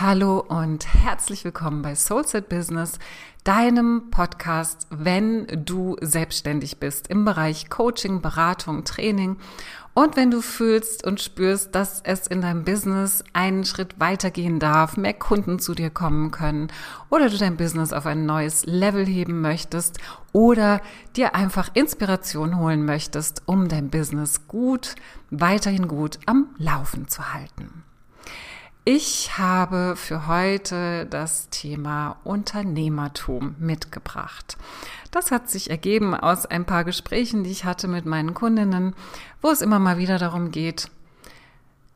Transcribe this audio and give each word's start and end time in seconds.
Hallo 0.00 0.38
und 0.38 0.94
herzlich 0.94 1.44
willkommen 1.44 1.82
bei 1.82 1.96
Soulset 1.96 2.48
Business, 2.48 3.00
deinem 3.42 4.10
Podcast, 4.12 4.86
wenn 4.90 5.48
du 5.64 5.96
selbstständig 6.00 6.78
bist 6.78 7.08
im 7.08 7.24
Bereich 7.24 7.68
Coaching, 7.68 8.20
Beratung, 8.22 8.84
Training 8.84 9.38
und 9.94 10.14
wenn 10.14 10.30
du 10.30 10.40
fühlst 10.40 11.04
und 11.04 11.20
spürst, 11.20 11.74
dass 11.74 12.00
es 12.04 12.28
in 12.28 12.42
deinem 12.42 12.62
Business 12.62 13.24
einen 13.32 13.64
Schritt 13.64 13.98
weitergehen 13.98 14.60
darf, 14.60 14.96
mehr 14.96 15.14
Kunden 15.14 15.58
zu 15.58 15.74
dir 15.74 15.90
kommen 15.90 16.30
können 16.30 16.68
oder 17.10 17.28
du 17.28 17.36
dein 17.36 17.56
Business 17.56 17.92
auf 17.92 18.06
ein 18.06 18.24
neues 18.24 18.66
Level 18.66 19.04
heben 19.04 19.40
möchtest 19.40 19.98
oder 20.30 20.80
dir 21.16 21.34
einfach 21.34 21.70
Inspiration 21.74 22.56
holen 22.60 22.84
möchtest, 22.84 23.42
um 23.46 23.66
dein 23.66 23.90
Business 23.90 24.46
gut, 24.46 24.94
weiterhin 25.30 25.88
gut 25.88 26.20
am 26.26 26.50
Laufen 26.56 27.08
zu 27.08 27.34
halten. 27.34 27.82
Ich 28.90 29.36
habe 29.36 29.96
für 29.96 30.28
heute 30.28 31.04
das 31.04 31.50
Thema 31.50 32.16
Unternehmertum 32.24 33.54
mitgebracht. 33.58 34.56
Das 35.10 35.30
hat 35.30 35.50
sich 35.50 35.68
ergeben 35.68 36.14
aus 36.14 36.46
ein 36.46 36.64
paar 36.64 36.84
Gesprächen, 36.84 37.44
die 37.44 37.50
ich 37.50 37.66
hatte 37.66 37.86
mit 37.86 38.06
meinen 38.06 38.32
Kundinnen, 38.32 38.94
wo 39.42 39.50
es 39.50 39.60
immer 39.60 39.78
mal 39.78 39.98
wieder 39.98 40.16
darum 40.16 40.52
geht, 40.52 40.90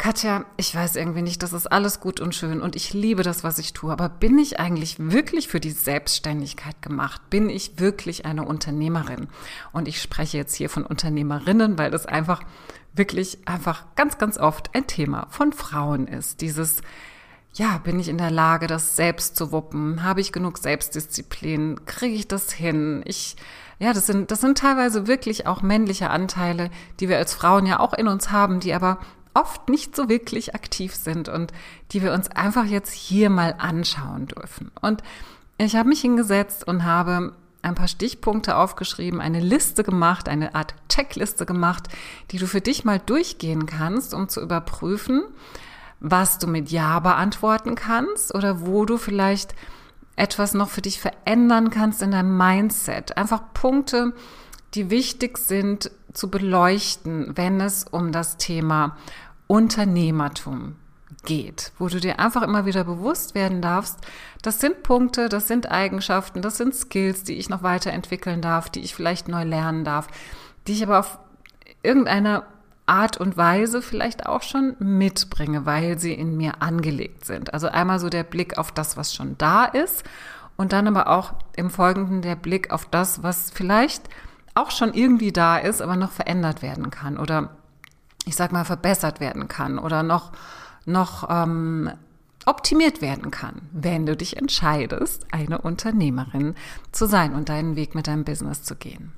Katja, 0.02 0.46
ich 0.56 0.74
weiß 0.74 0.96
irgendwie 0.96 1.22
nicht, 1.22 1.44
das 1.44 1.52
ist 1.52 1.68
alles 1.68 2.00
gut 2.00 2.18
und 2.18 2.34
schön 2.34 2.60
und 2.60 2.74
ich 2.74 2.92
liebe 2.92 3.22
das, 3.22 3.44
was 3.44 3.60
ich 3.60 3.72
tue, 3.72 3.92
aber 3.92 4.08
bin 4.08 4.36
ich 4.36 4.58
eigentlich 4.58 4.96
wirklich 4.98 5.46
für 5.46 5.60
die 5.60 5.70
Selbstständigkeit 5.70 6.82
gemacht? 6.82 7.30
Bin 7.30 7.48
ich 7.48 7.78
wirklich 7.78 8.26
eine 8.26 8.44
Unternehmerin? 8.44 9.28
Und 9.72 9.86
ich 9.86 10.02
spreche 10.02 10.38
jetzt 10.38 10.56
hier 10.56 10.68
von 10.68 10.84
Unternehmerinnen, 10.84 11.78
weil 11.78 11.92
das 11.92 12.04
einfach 12.04 12.42
wirklich 12.94 13.46
einfach 13.46 13.86
ganz, 13.96 14.18
ganz 14.18 14.38
oft 14.38 14.74
ein 14.74 14.86
Thema 14.86 15.26
von 15.30 15.52
Frauen 15.52 16.06
ist. 16.06 16.40
Dieses, 16.40 16.82
ja, 17.54 17.78
bin 17.78 17.98
ich 17.98 18.08
in 18.08 18.18
der 18.18 18.30
Lage, 18.30 18.66
das 18.66 18.96
selbst 18.96 19.36
zu 19.36 19.52
wuppen? 19.52 20.02
Habe 20.02 20.20
ich 20.20 20.32
genug 20.32 20.58
Selbstdisziplin? 20.58 21.84
Kriege 21.86 22.14
ich 22.14 22.28
das 22.28 22.52
hin? 22.52 23.02
Ich, 23.04 23.36
ja, 23.78 23.92
das 23.92 24.06
sind, 24.06 24.30
das 24.30 24.40
sind 24.40 24.58
teilweise 24.58 25.06
wirklich 25.06 25.46
auch 25.46 25.62
männliche 25.62 26.10
Anteile, 26.10 26.70
die 27.00 27.08
wir 27.08 27.18
als 27.18 27.34
Frauen 27.34 27.66
ja 27.66 27.80
auch 27.80 27.94
in 27.94 28.08
uns 28.08 28.30
haben, 28.30 28.60
die 28.60 28.74
aber 28.74 28.98
oft 29.34 29.68
nicht 29.68 29.96
so 29.96 30.08
wirklich 30.08 30.54
aktiv 30.54 30.94
sind 30.94 31.28
und 31.28 31.52
die 31.92 32.02
wir 32.02 32.12
uns 32.12 32.30
einfach 32.30 32.66
jetzt 32.66 32.92
hier 32.92 33.30
mal 33.30 33.54
anschauen 33.58 34.26
dürfen. 34.26 34.70
Und 34.80 35.02
ich 35.58 35.76
habe 35.76 35.88
mich 35.88 36.00
hingesetzt 36.00 36.66
und 36.66 36.84
habe 36.84 37.34
ein 37.62 37.74
paar 37.74 37.88
Stichpunkte 37.88 38.56
aufgeschrieben, 38.56 39.20
eine 39.20 39.40
Liste 39.40 39.84
gemacht, 39.84 40.28
eine 40.28 40.54
Art 40.54 40.74
Checkliste 40.88 41.46
gemacht, 41.46 41.88
die 42.30 42.38
du 42.38 42.46
für 42.46 42.60
dich 42.60 42.84
mal 42.84 42.98
durchgehen 42.98 43.66
kannst, 43.66 44.14
um 44.14 44.28
zu 44.28 44.40
überprüfen, 44.40 45.22
was 46.00 46.38
du 46.38 46.48
mit 46.48 46.70
Ja 46.70 46.98
beantworten 46.98 47.76
kannst 47.76 48.34
oder 48.34 48.66
wo 48.66 48.84
du 48.84 48.98
vielleicht 48.98 49.54
etwas 50.16 50.54
noch 50.54 50.68
für 50.68 50.82
dich 50.82 51.00
verändern 51.00 51.70
kannst 51.70 52.02
in 52.02 52.10
deinem 52.10 52.36
Mindset. 52.36 53.16
Einfach 53.16 53.54
Punkte, 53.54 54.12
die 54.74 54.90
wichtig 54.90 55.38
sind 55.38 55.90
zu 56.12 56.30
beleuchten, 56.30 57.36
wenn 57.36 57.60
es 57.60 57.84
um 57.84 58.12
das 58.12 58.36
Thema 58.36 58.96
Unternehmertum 59.46 60.76
geht, 61.24 61.72
wo 61.78 61.88
du 61.88 62.00
dir 62.00 62.18
einfach 62.18 62.42
immer 62.42 62.66
wieder 62.66 62.84
bewusst 62.84 63.34
werden 63.34 63.62
darfst, 63.62 63.98
das 64.42 64.60
sind 64.60 64.82
Punkte, 64.82 65.28
das 65.28 65.48
sind 65.48 65.70
Eigenschaften, 65.70 66.42
das 66.42 66.56
sind 66.56 66.74
Skills, 66.74 67.22
die 67.22 67.34
ich 67.34 67.48
noch 67.48 67.62
weiterentwickeln 67.62 68.40
darf, 68.40 68.70
die 68.70 68.80
ich 68.80 68.94
vielleicht 68.94 69.28
neu 69.28 69.44
lernen 69.44 69.84
darf, 69.84 70.08
die 70.66 70.72
ich 70.72 70.82
aber 70.82 70.98
auf 70.98 71.18
irgendeine 71.82 72.44
Art 72.86 73.16
und 73.16 73.36
Weise 73.36 73.80
vielleicht 73.80 74.26
auch 74.26 74.42
schon 74.42 74.76
mitbringe, 74.78 75.64
weil 75.66 75.98
sie 75.98 76.12
in 76.12 76.36
mir 76.36 76.60
angelegt 76.60 77.24
sind. 77.24 77.54
Also 77.54 77.68
einmal 77.68 78.00
so 78.00 78.08
der 78.08 78.24
Blick 78.24 78.58
auf 78.58 78.72
das, 78.72 78.96
was 78.96 79.14
schon 79.14 79.38
da 79.38 79.64
ist 79.64 80.04
und 80.56 80.72
dann 80.72 80.88
aber 80.88 81.08
auch 81.08 81.34
im 81.56 81.70
Folgenden 81.70 82.22
der 82.22 82.36
Blick 82.36 82.72
auf 82.72 82.86
das, 82.86 83.22
was 83.22 83.50
vielleicht 83.50 84.08
auch 84.54 84.70
schon 84.70 84.92
irgendwie 84.92 85.32
da 85.32 85.56
ist, 85.56 85.80
aber 85.80 85.96
noch 85.96 86.10
verändert 86.10 86.60
werden 86.62 86.90
kann 86.90 87.16
oder 87.16 87.56
ich 88.26 88.36
sag 88.36 88.52
mal 88.52 88.64
verbessert 88.64 89.20
werden 89.20 89.48
kann 89.48 89.78
oder 89.78 90.02
noch 90.02 90.32
noch 90.84 91.28
ähm, 91.30 91.90
optimiert 92.46 93.00
werden 93.00 93.30
kann, 93.30 93.62
wenn 93.72 94.06
du 94.06 94.16
dich 94.16 94.36
entscheidest, 94.36 95.26
eine 95.32 95.58
Unternehmerin 95.58 96.54
zu 96.90 97.06
sein 97.06 97.34
und 97.34 97.48
deinen 97.48 97.76
Weg 97.76 97.94
mit 97.94 98.06
deinem 98.06 98.24
Business 98.24 98.62
zu 98.62 98.74
gehen. 98.74 99.12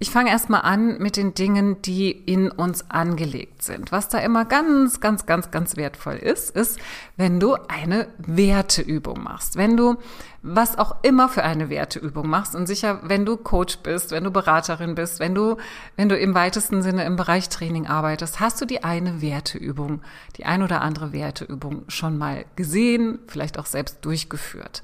Ich 0.00 0.10
fange 0.10 0.30
erstmal 0.30 0.62
an 0.62 0.98
mit 0.98 1.16
den 1.16 1.34
Dingen, 1.34 1.80
die 1.82 2.10
in 2.10 2.50
uns 2.50 2.90
angelegt 2.90 3.62
sind. 3.62 3.92
Was 3.92 4.08
da 4.08 4.18
immer 4.18 4.44
ganz, 4.44 5.00
ganz, 5.00 5.24
ganz, 5.24 5.52
ganz 5.52 5.76
wertvoll 5.76 6.16
ist, 6.16 6.50
ist, 6.50 6.80
wenn 7.16 7.38
du 7.38 7.54
eine 7.68 8.08
Werteübung 8.18 9.22
machst. 9.22 9.56
Wenn 9.56 9.76
du 9.76 9.96
was 10.42 10.76
auch 10.76 10.96
immer 11.02 11.28
für 11.28 11.44
eine 11.44 11.70
Werteübung 11.70 12.28
machst 12.28 12.56
und 12.56 12.66
sicher, 12.66 13.00
wenn 13.04 13.24
du 13.24 13.36
Coach 13.36 13.78
bist, 13.78 14.10
wenn 14.10 14.24
du 14.24 14.30
Beraterin 14.32 14.96
bist, 14.96 15.20
wenn 15.20 15.34
du, 15.34 15.56
wenn 15.96 16.08
du 16.08 16.18
im 16.18 16.34
weitesten 16.34 16.82
Sinne 16.82 17.04
im 17.04 17.16
Bereich 17.16 17.48
Training 17.48 17.86
arbeitest, 17.86 18.40
hast 18.40 18.60
du 18.60 18.66
die 18.66 18.82
eine 18.82 19.22
Werteübung, 19.22 20.02
die 20.36 20.44
ein 20.44 20.62
oder 20.62 20.82
andere 20.82 21.12
Werteübung 21.12 21.84
schon 21.88 22.18
mal 22.18 22.44
gesehen, 22.56 23.20
vielleicht 23.28 23.58
auch 23.58 23.66
selbst 23.66 24.04
durchgeführt. 24.04 24.82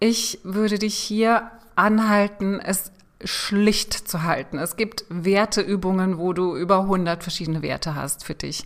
Ich 0.00 0.40
würde 0.42 0.78
dich 0.78 0.96
hier 0.96 1.50
anhalten, 1.76 2.58
es 2.58 2.90
schlicht 3.24 3.92
zu 3.92 4.22
halten. 4.22 4.58
Es 4.58 4.76
gibt 4.76 5.04
Werteübungen, 5.08 6.18
wo 6.18 6.32
du 6.32 6.56
über 6.56 6.80
100 6.80 7.22
verschiedene 7.22 7.62
Werte 7.62 7.94
hast 7.94 8.24
für 8.24 8.34
dich, 8.34 8.64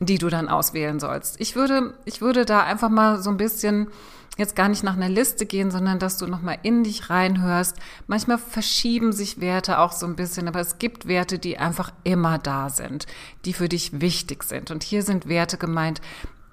die 0.00 0.18
du 0.18 0.28
dann 0.28 0.48
auswählen 0.48 1.00
sollst. 1.00 1.40
Ich 1.40 1.56
würde, 1.56 1.94
ich 2.04 2.20
würde 2.20 2.44
da 2.44 2.62
einfach 2.62 2.90
mal 2.90 3.22
so 3.22 3.30
ein 3.30 3.36
bisschen 3.36 3.88
jetzt 4.36 4.56
gar 4.56 4.68
nicht 4.68 4.82
nach 4.82 4.96
einer 4.96 5.08
Liste 5.08 5.46
gehen, 5.46 5.70
sondern 5.70 5.98
dass 5.98 6.18
du 6.18 6.26
nochmal 6.26 6.58
in 6.62 6.84
dich 6.84 7.10
reinhörst. 7.10 7.76
Manchmal 8.06 8.38
verschieben 8.38 9.12
sich 9.12 9.40
Werte 9.40 9.78
auch 9.78 9.92
so 9.92 10.06
ein 10.06 10.16
bisschen, 10.16 10.48
aber 10.48 10.60
es 10.60 10.78
gibt 10.78 11.06
Werte, 11.06 11.38
die 11.38 11.58
einfach 11.58 11.92
immer 12.02 12.38
da 12.38 12.68
sind, 12.68 13.06
die 13.44 13.52
für 13.52 13.68
dich 13.68 14.00
wichtig 14.00 14.42
sind. 14.42 14.70
Und 14.70 14.82
hier 14.82 15.02
sind 15.02 15.28
Werte 15.28 15.56
gemeint, 15.56 16.00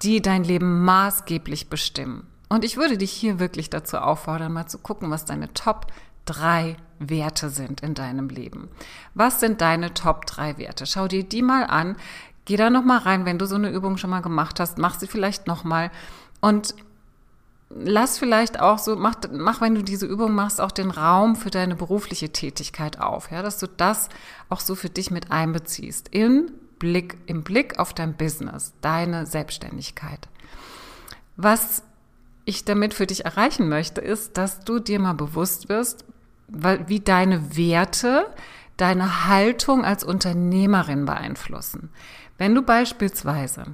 die 0.02 0.22
dein 0.22 0.44
Leben 0.44 0.84
maßgeblich 0.84 1.68
bestimmen. 1.68 2.26
Und 2.48 2.64
ich 2.64 2.76
würde 2.76 2.98
dich 2.98 3.12
hier 3.12 3.38
wirklich 3.38 3.70
dazu 3.70 3.96
auffordern, 3.98 4.52
mal 4.52 4.66
zu 4.66 4.78
gucken, 4.78 5.10
was 5.10 5.24
deine 5.24 5.52
Top 5.54 5.86
drei 6.24 6.76
Werte 7.08 7.50
sind 7.50 7.80
in 7.80 7.94
deinem 7.94 8.28
Leben. 8.28 8.68
Was 9.14 9.40
sind 9.40 9.60
deine 9.60 9.94
Top 9.94 10.26
drei 10.26 10.58
Werte? 10.58 10.86
Schau 10.86 11.08
dir 11.08 11.24
die 11.24 11.42
mal 11.42 11.64
an. 11.64 11.96
Geh 12.44 12.56
da 12.56 12.70
noch 12.70 12.84
mal 12.84 12.98
rein, 12.98 13.24
wenn 13.24 13.38
du 13.38 13.46
so 13.46 13.54
eine 13.54 13.70
Übung 13.70 13.96
schon 13.96 14.10
mal 14.10 14.20
gemacht 14.20 14.58
hast, 14.58 14.78
mach 14.78 14.98
sie 14.98 15.06
vielleicht 15.06 15.46
noch 15.46 15.62
mal 15.62 15.90
und 16.40 16.74
lass 17.70 18.18
vielleicht 18.18 18.60
auch 18.60 18.78
so, 18.78 18.96
mach, 18.96 19.14
mach, 19.30 19.60
wenn 19.60 19.74
du 19.74 19.82
diese 19.82 20.06
Übung 20.06 20.34
machst, 20.34 20.60
auch 20.60 20.72
den 20.72 20.90
Raum 20.90 21.36
für 21.36 21.50
deine 21.50 21.76
berufliche 21.76 22.30
Tätigkeit 22.30 23.00
auf, 23.00 23.30
ja, 23.30 23.42
dass 23.42 23.58
du 23.58 23.66
das 23.68 24.08
auch 24.48 24.60
so 24.60 24.74
für 24.74 24.90
dich 24.90 25.10
mit 25.10 25.30
einbeziehst. 25.30 26.08
In 26.08 26.50
Blick, 26.78 27.16
im 27.26 27.42
Blick 27.44 27.78
auf 27.78 27.94
dein 27.94 28.16
Business, 28.16 28.72
deine 28.80 29.24
Selbstständigkeit. 29.26 30.28
Was 31.36 31.82
ich 32.44 32.64
damit 32.64 32.92
für 32.92 33.06
dich 33.06 33.24
erreichen 33.24 33.68
möchte, 33.68 34.00
ist, 34.00 34.36
dass 34.36 34.60
du 34.60 34.80
dir 34.80 34.98
mal 34.98 35.14
bewusst 35.14 35.68
wirst, 35.68 36.04
wie 36.52 37.00
deine 37.00 37.56
Werte 37.56 38.26
deine 38.76 39.28
Haltung 39.28 39.84
als 39.84 40.04
Unternehmerin 40.04 41.04
beeinflussen. 41.04 41.90
Wenn 42.38 42.54
du 42.54 42.62
beispielsweise 42.62 43.64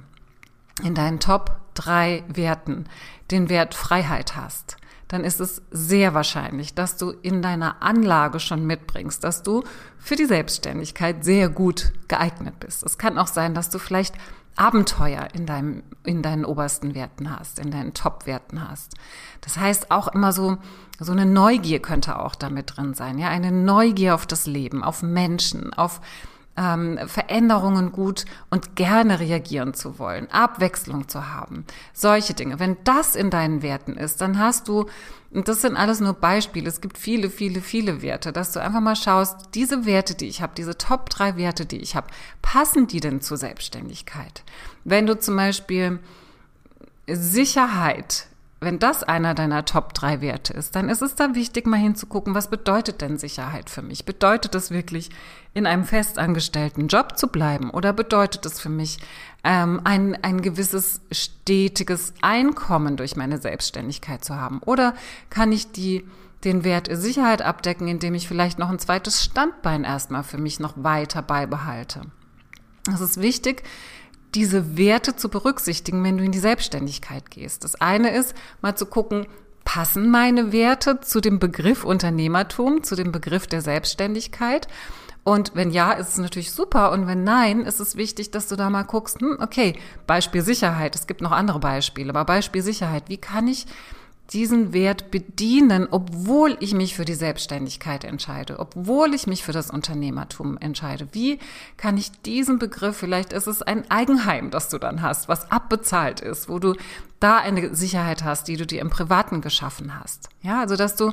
in 0.83 0.93
deinen 0.93 1.19
Top 1.19 1.57
drei 1.73 2.23
Werten 2.27 2.85
den 3.31 3.49
Wert 3.49 3.73
Freiheit 3.73 4.35
hast, 4.35 4.77
dann 5.07 5.23
ist 5.23 5.39
es 5.39 5.63
sehr 5.71 6.13
wahrscheinlich, 6.13 6.75
dass 6.75 6.95
du 6.95 7.09
in 7.09 7.41
deiner 7.41 7.81
Anlage 7.81 8.39
schon 8.39 8.67
mitbringst, 8.67 9.23
dass 9.23 9.41
du 9.41 9.63
für 9.97 10.15
die 10.15 10.25
Selbstständigkeit 10.25 11.23
sehr 11.25 11.49
gut 11.49 11.93
geeignet 12.07 12.59
bist. 12.59 12.83
Es 12.83 12.99
kann 12.99 13.17
auch 13.17 13.27
sein, 13.27 13.55
dass 13.55 13.71
du 13.71 13.79
vielleicht 13.79 14.13
Abenteuer 14.55 15.29
in, 15.33 15.47
deinem, 15.47 15.83
in 16.03 16.21
deinen 16.21 16.45
obersten 16.45 16.93
Werten 16.93 17.35
hast, 17.35 17.57
in 17.57 17.71
deinen 17.71 17.93
Top-Werten 17.93 18.69
hast. 18.69 18.93
Das 19.41 19.57
heißt 19.57 19.89
auch 19.89 20.09
immer 20.09 20.31
so, 20.31 20.57
so 20.99 21.11
eine 21.11 21.25
Neugier 21.25 21.79
könnte 21.79 22.19
auch 22.19 22.35
damit 22.35 22.77
drin 22.77 22.93
sein, 22.93 23.17
ja, 23.19 23.29
eine 23.29 23.51
Neugier 23.51 24.15
auf 24.15 24.25
das 24.25 24.45
Leben, 24.45 24.83
auf 24.83 25.01
Menschen, 25.01 25.73
auf 25.73 26.01
ähm, 26.59 26.99
Veränderungen 27.07 27.91
gut 27.91 28.25
und 28.49 28.75
gerne 28.75 29.19
reagieren 29.19 29.73
zu 29.73 29.97
wollen, 29.97 30.29
Abwechslung 30.29 31.07
zu 31.07 31.33
haben, 31.33 31.65
solche 31.93 32.33
Dinge. 32.33 32.59
Wenn 32.59 32.77
das 32.83 33.15
in 33.15 33.29
deinen 33.29 33.61
Werten 33.61 33.93
ist, 33.93 34.19
dann 34.19 34.37
hast 34.37 34.67
du, 34.67 34.87
und 35.31 35.47
das 35.47 35.61
sind 35.61 35.77
alles 35.77 36.01
nur 36.01 36.13
Beispiele, 36.13 36.67
es 36.67 36.81
gibt 36.81 36.97
viele, 36.97 37.29
viele, 37.29 37.61
viele 37.61 38.01
Werte, 38.01 38.33
dass 38.33 38.51
du 38.51 38.59
einfach 38.59 38.81
mal 38.81 38.97
schaust, 38.97 39.37
diese 39.53 39.85
Werte, 39.85 40.15
die 40.15 40.27
ich 40.27 40.41
habe, 40.41 40.53
diese 40.57 40.77
Top 40.77 41.09
drei 41.09 41.37
Werte, 41.37 41.65
die 41.65 41.79
ich 41.79 41.95
habe, 41.95 42.07
passen 42.41 42.87
die 42.87 42.99
denn 42.99 43.21
zur 43.21 43.37
Selbstständigkeit? 43.37 44.43
Wenn 44.83 45.05
du 45.05 45.17
zum 45.17 45.37
Beispiel 45.37 45.99
Sicherheit 47.07 48.28
wenn 48.61 48.77
das 48.77 49.03
einer 49.03 49.35
deiner 49.35 49.63
Top 49.63 49.93
drei 49.93 50.19
Werte 50.19 50.53
ist, 50.53 50.75
dann 50.75 50.89
ist 50.89 51.01
es 51.01 51.15
da 51.15 51.33
wichtig, 51.33 51.65
mal 51.65 51.77
hinzugucken, 51.77 52.35
was 52.35 52.49
bedeutet 52.49 53.01
denn 53.01 53.17
Sicherheit 53.17 53.69
für 53.69 53.81
mich? 53.81 54.03
Bedeutet 54.03 54.53
es 54.53 54.69
wirklich, 54.69 55.09
in 55.53 55.65
einem 55.65 55.85
festangestellten 55.85 56.87
Job 56.87 57.17
zu 57.17 57.27
bleiben? 57.27 57.69
Oder 57.69 57.93
bedeutet 57.93 58.45
es 58.45 58.59
für 58.59 58.69
mich, 58.69 58.99
ähm, 59.45 59.79
ein, 59.85 60.21
ein 60.23 60.41
gewisses 60.41 61.01
stetiges 61.11 62.13
Einkommen 62.21 62.97
durch 62.97 63.15
meine 63.15 63.37
Selbstständigkeit 63.37 64.25
zu 64.25 64.35
haben? 64.35 64.59
Oder 64.65 64.93
kann 65.29 65.53
ich 65.53 65.71
die, 65.71 66.05
den 66.43 66.65
Wert 66.65 66.89
Sicherheit 66.91 67.41
abdecken, 67.41 67.87
indem 67.87 68.13
ich 68.13 68.27
vielleicht 68.27 68.59
noch 68.59 68.69
ein 68.69 68.79
zweites 68.79 69.23
Standbein 69.23 69.85
erstmal 69.85 70.23
für 70.23 70.37
mich 70.37 70.59
noch 70.59 70.73
weiter 70.75 71.21
beibehalte? 71.21 72.01
Es 72.93 73.01
ist 73.01 73.21
wichtig, 73.21 73.63
diese 74.35 74.77
Werte 74.77 75.15
zu 75.15 75.29
berücksichtigen, 75.29 76.03
wenn 76.03 76.17
du 76.17 76.23
in 76.23 76.31
die 76.31 76.39
Selbstständigkeit 76.39 77.31
gehst. 77.31 77.63
Das 77.63 77.79
eine 77.81 78.11
ist, 78.11 78.35
mal 78.61 78.75
zu 78.75 78.85
gucken, 78.85 79.27
passen 79.65 80.09
meine 80.09 80.51
Werte 80.51 80.99
zu 81.01 81.21
dem 81.21 81.39
Begriff 81.39 81.83
Unternehmertum, 81.83 82.83
zu 82.83 82.95
dem 82.95 83.11
Begriff 83.11 83.47
der 83.47 83.61
Selbstständigkeit? 83.61 84.67
Und 85.23 85.51
wenn 85.53 85.71
ja, 85.71 85.91
ist 85.91 86.09
es 86.09 86.17
natürlich 86.17 86.51
super. 86.51 86.91
Und 86.91 87.05
wenn 87.05 87.23
nein, 87.23 87.61
ist 87.61 87.79
es 87.79 87.95
wichtig, 87.95 88.31
dass 88.31 88.47
du 88.47 88.55
da 88.55 88.69
mal 88.69 88.83
guckst, 88.83 89.21
hm, 89.21 89.37
okay, 89.39 89.77
Beispiel 90.07 90.41
Sicherheit. 90.41 90.95
Es 90.95 91.07
gibt 91.07 91.21
noch 91.21 91.31
andere 91.31 91.59
Beispiele, 91.59 92.09
aber 92.09 92.25
Beispiel 92.25 92.63
Sicherheit. 92.63 93.03
Wie 93.09 93.17
kann 93.17 93.47
ich 93.47 93.67
diesen 94.33 94.73
Wert 94.73 95.11
bedienen, 95.11 95.87
obwohl 95.89 96.55
ich 96.59 96.73
mich 96.73 96.95
für 96.95 97.05
die 97.05 97.15
Selbstständigkeit 97.15 98.03
entscheide, 98.03 98.59
obwohl 98.59 99.13
ich 99.13 99.27
mich 99.27 99.43
für 99.43 99.51
das 99.51 99.71
Unternehmertum 99.71 100.57
entscheide. 100.57 101.07
Wie 101.11 101.39
kann 101.77 101.97
ich 101.97 102.11
diesen 102.21 102.59
Begriff, 102.59 102.97
vielleicht 102.97 103.33
ist 103.33 103.47
es 103.47 103.61
ein 103.61 103.89
Eigenheim, 103.89 104.51
das 104.51 104.69
du 104.69 104.77
dann 104.77 105.01
hast, 105.01 105.27
was 105.27 105.51
abbezahlt 105.51 106.21
ist, 106.21 106.49
wo 106.49 106.59
du 106.59 106.75
da 107.19 107.37
eine 107.37 107.75
Sicherheit 107.75 108.23
hast, 108.23 108.47
die 108.47 108.57
du 108.57 108.65
dir 108.65 108.81
im 108.81 108.89
Privaten 108.89 109.41
geschaffen 109.41 109.99
hast. 109.99 110.29
Ja, 110.41 110.61
also 110.61 110.75
dass 110.75 110.95
du, 110.95 111.11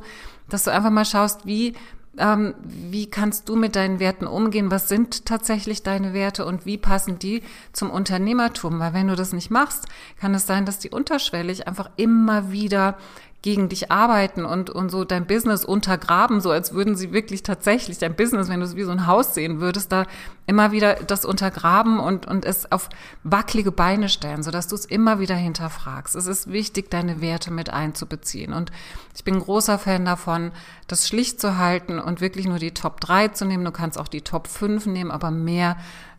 dass 0.49 0.65
du 0.65 0.73
einfach 0.73 0.91
mal 0.91 1.05
schaust, 1.05 1.47
wie 1.47 1.75
ähm, 2.19 2.55
wie 2.63 3.11
kannst 3.11 3.49
du 3.49 3.57
mit 3.57 3.77
deinen 3.77 3.99
Werten 4.01 4.27
umgehen? 4.27 4.71
Was 4.71 4.89
sind 4.89 5.27
tatsächlich 5.27 5.83
deine 5.83 6.13
Werte 6.13 6.45
und 6.45 6.67
wie 6.67 6.79
passen 6.79 7.19
die 7.19 7.43
zum 7.73 7.91
Unternehmertum? 7.91 8.79
Weil 8.79 8.95
wenn 8.95 9.09
du 9.09 9.17
das 9.17 9.33
nicht 9.33 9.51
machst, 9.51 9.87
kann 10.19 10.35
es 10.35 10.47
sein, 10.47 10.67
dass 10.67 10.79
die 10.79 10.91
unterschwellig 10.91 11.67
einfach 11.67 11.91
immer 11.97 12.51
wieder 12.53 12.97
gegen 13.43 13.69
dich 13.69 13.93
arbeiten 13.93 14.45
und, 14.45 14.71
und 14.71 14.91
so 14.91 15.05
dein 15.05 15.27
Business 15.27 15.65
untergraben, 15.65 16.41
so 16.41 16.51
als 16.51 16.73
würden 16.73 16.97
sie 16.97 17.13
wirklich 17.13 17.43
tatsächlich 17.43 17.99
dein 17.99 18.17
Business, 18.17 18.49
wenn 18.49 18.61
du 18.61 18.67
es 18.67 18.77
wie 18.77 18.83
so 18.83 18.91
ein 18.91 19.07
Haus 19.07 19.35
sehen 19.35 19.61
würdest, 19.61 19.93
da 19.93 20.07
immer 20.47 20.73
wieder 20.73 20.95
das 20.95 21.25
untergraben 21.25 22.01
und, 22.01 22.27
und 22.27 22.45
es 22.45 22.71
auf 22.73 22.89
wackelige 23.23 23.73
Beine 23.73 24.09
stellen, 24.09 24.43
sodass 24.43 24.69
du 24.69 24.75
es 24.75 24.85
immer 24.85 25.21
wieder 25.21 25.37
hinterfragst. 25.37 26.17
Es 26.17 26.27
ist 26.27 26.51
wichtig, 26.51 26.91
deine 26.91 27.21
Werte 27.21 27.53
mit 27.53 27.71
einzubeziehen. 27.71 28.53
Und 28.53 28.73
ich 29.15 29.25
bin 29.25 29.39
großer 29.39 29.79
Fan 29.79 30.05
davon, 30.05 30.51
das 30.89 31.07
schlicht 31.07 31.41
zu 31.41 31.57
halten 31.59 31.99
und 31.99 32.21
wirklich 32.21 32.47
nur 32.47 32.59
die 32.59 32.75
Top 32.75 33.01
3 33.01 33.29
zu 33.29 33.45
nehmen. 33.45 33.65
Du 33.65 33.73
kannst 33.73 33.99
auch 33.99 34.09
die 34.09 34.23
Top 34.23 34.49
5 34.49 34.87
nehmen, 34.87 35.11
aber 35.11 35.31
mehr 35.31 35.77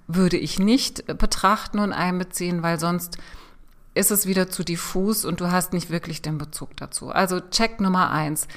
würde 0.07 0.37
ich 0.37 0.59
nicht 0.59 1.05
betrachten 1.17 1.79
und 1.79 1.91
einbeziehen, 1.91 2.63
weil 2.63 2.79
sonst 2.79 3.17
ist 3.97 4.11
es 4.11 4.25
wieder 4.25 4.49
zu 4.49 4.63
diffus 4.63 5.25
und 5.25 5.41
du 5.41 5.51
hast 5.51 5.73
nicht 5.73 5.89
wirklich 5.89 6.21
den 6.21 6.37
Bezug 6.37 6.75
dazu. 6.77 7.09
Also 7.09 7.39
check 7.39 7.81
Nummer 7.81 8.11
eins. 8.11 8.47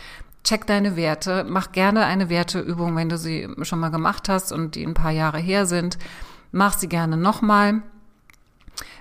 Check 0.45 0.67
deine 0.67 0.97
Werte. 0.97 1.45
Mach 1.45 1.73
gerne 1.73 2.07
eine 2.07 2.29
Werteübung, 2.29 2.97
wenn 2.97 3.09
du 3.09 3.19
sie 3.19 3.49
schon 3.63 3.81
mal 3.81 3.91
gemacht 3.91 4.29
hast 4.29 4.53
und 4.53 4.75
die 4.75 4.87
ein 4.87 4.95
paar 4.95 5.11
Jahre 5.11 5.39
her 5.39 5.67
sind. 5.67 5.99
Mach 6.53 6.79
sie 6.79 6.89
gerne 6.89 7.17
nochmal. 7.17 7.83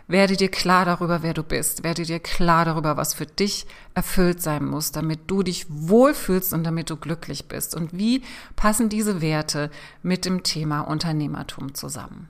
Werde 0.08 0.36
dir 0.36 0.50
klar 0.50 0.86
darüber, 0.86 1.22
wer 1.22 1.36
du 1.36 1.44
bist. 1.44 1.84
Werde 1.84 2.04
dir 2.04 2.20
klar 2.20 2.66
darüber, 2.66 2.98
was 2.98 3.14
für 3.14 3.28
dich 3.28 3.68
erfüllt 3.94 4.42
sein 4.42 4.66
muss, 4.66 4.92
damit 4.92 5.22
du 5.28 5.44
dich 5.44 5.68
wohlfühlst 5.70 6.52
und 6.52 6.64
damit 6.64 6.90
du 6.90 6.98
glücklich 6.98 7.48
bist. 7.48 7.76
Und 7.76 7.96
wie 7.96 8.24
passen 8.56 8.90
diese 8.90 9.22
Werte 9.22 9.70
mit 10.02 10.26
dem 10.26 10.42
Thema 10.42 10.82
Unternehmertum 10.82 11.76
zusammen? 11.76 12.28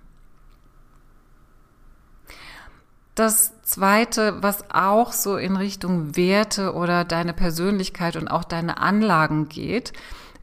Das 3.19 3.51
zweite, 3.63 4.42
was 4.42 4.63
auch 4.71 5.12
so 5.12 5.36
in 5.36 5.57
Richtung 5.57 6.16
Werte 6.16 6.74
oder 6.74 7.04
deine 7.04 7.33
Persönlichkeit 7.33 8.16
und 8.16 8.30
auch 8.30 8.45
deine 8.45 8.77
Anlagen 8.77 9.50
geht, 9.50 9.92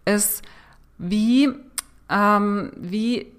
ist, 0.05 0.43
wie, 0.99 1.49
ähm, 2.11 2.71
wie 2.77 3.33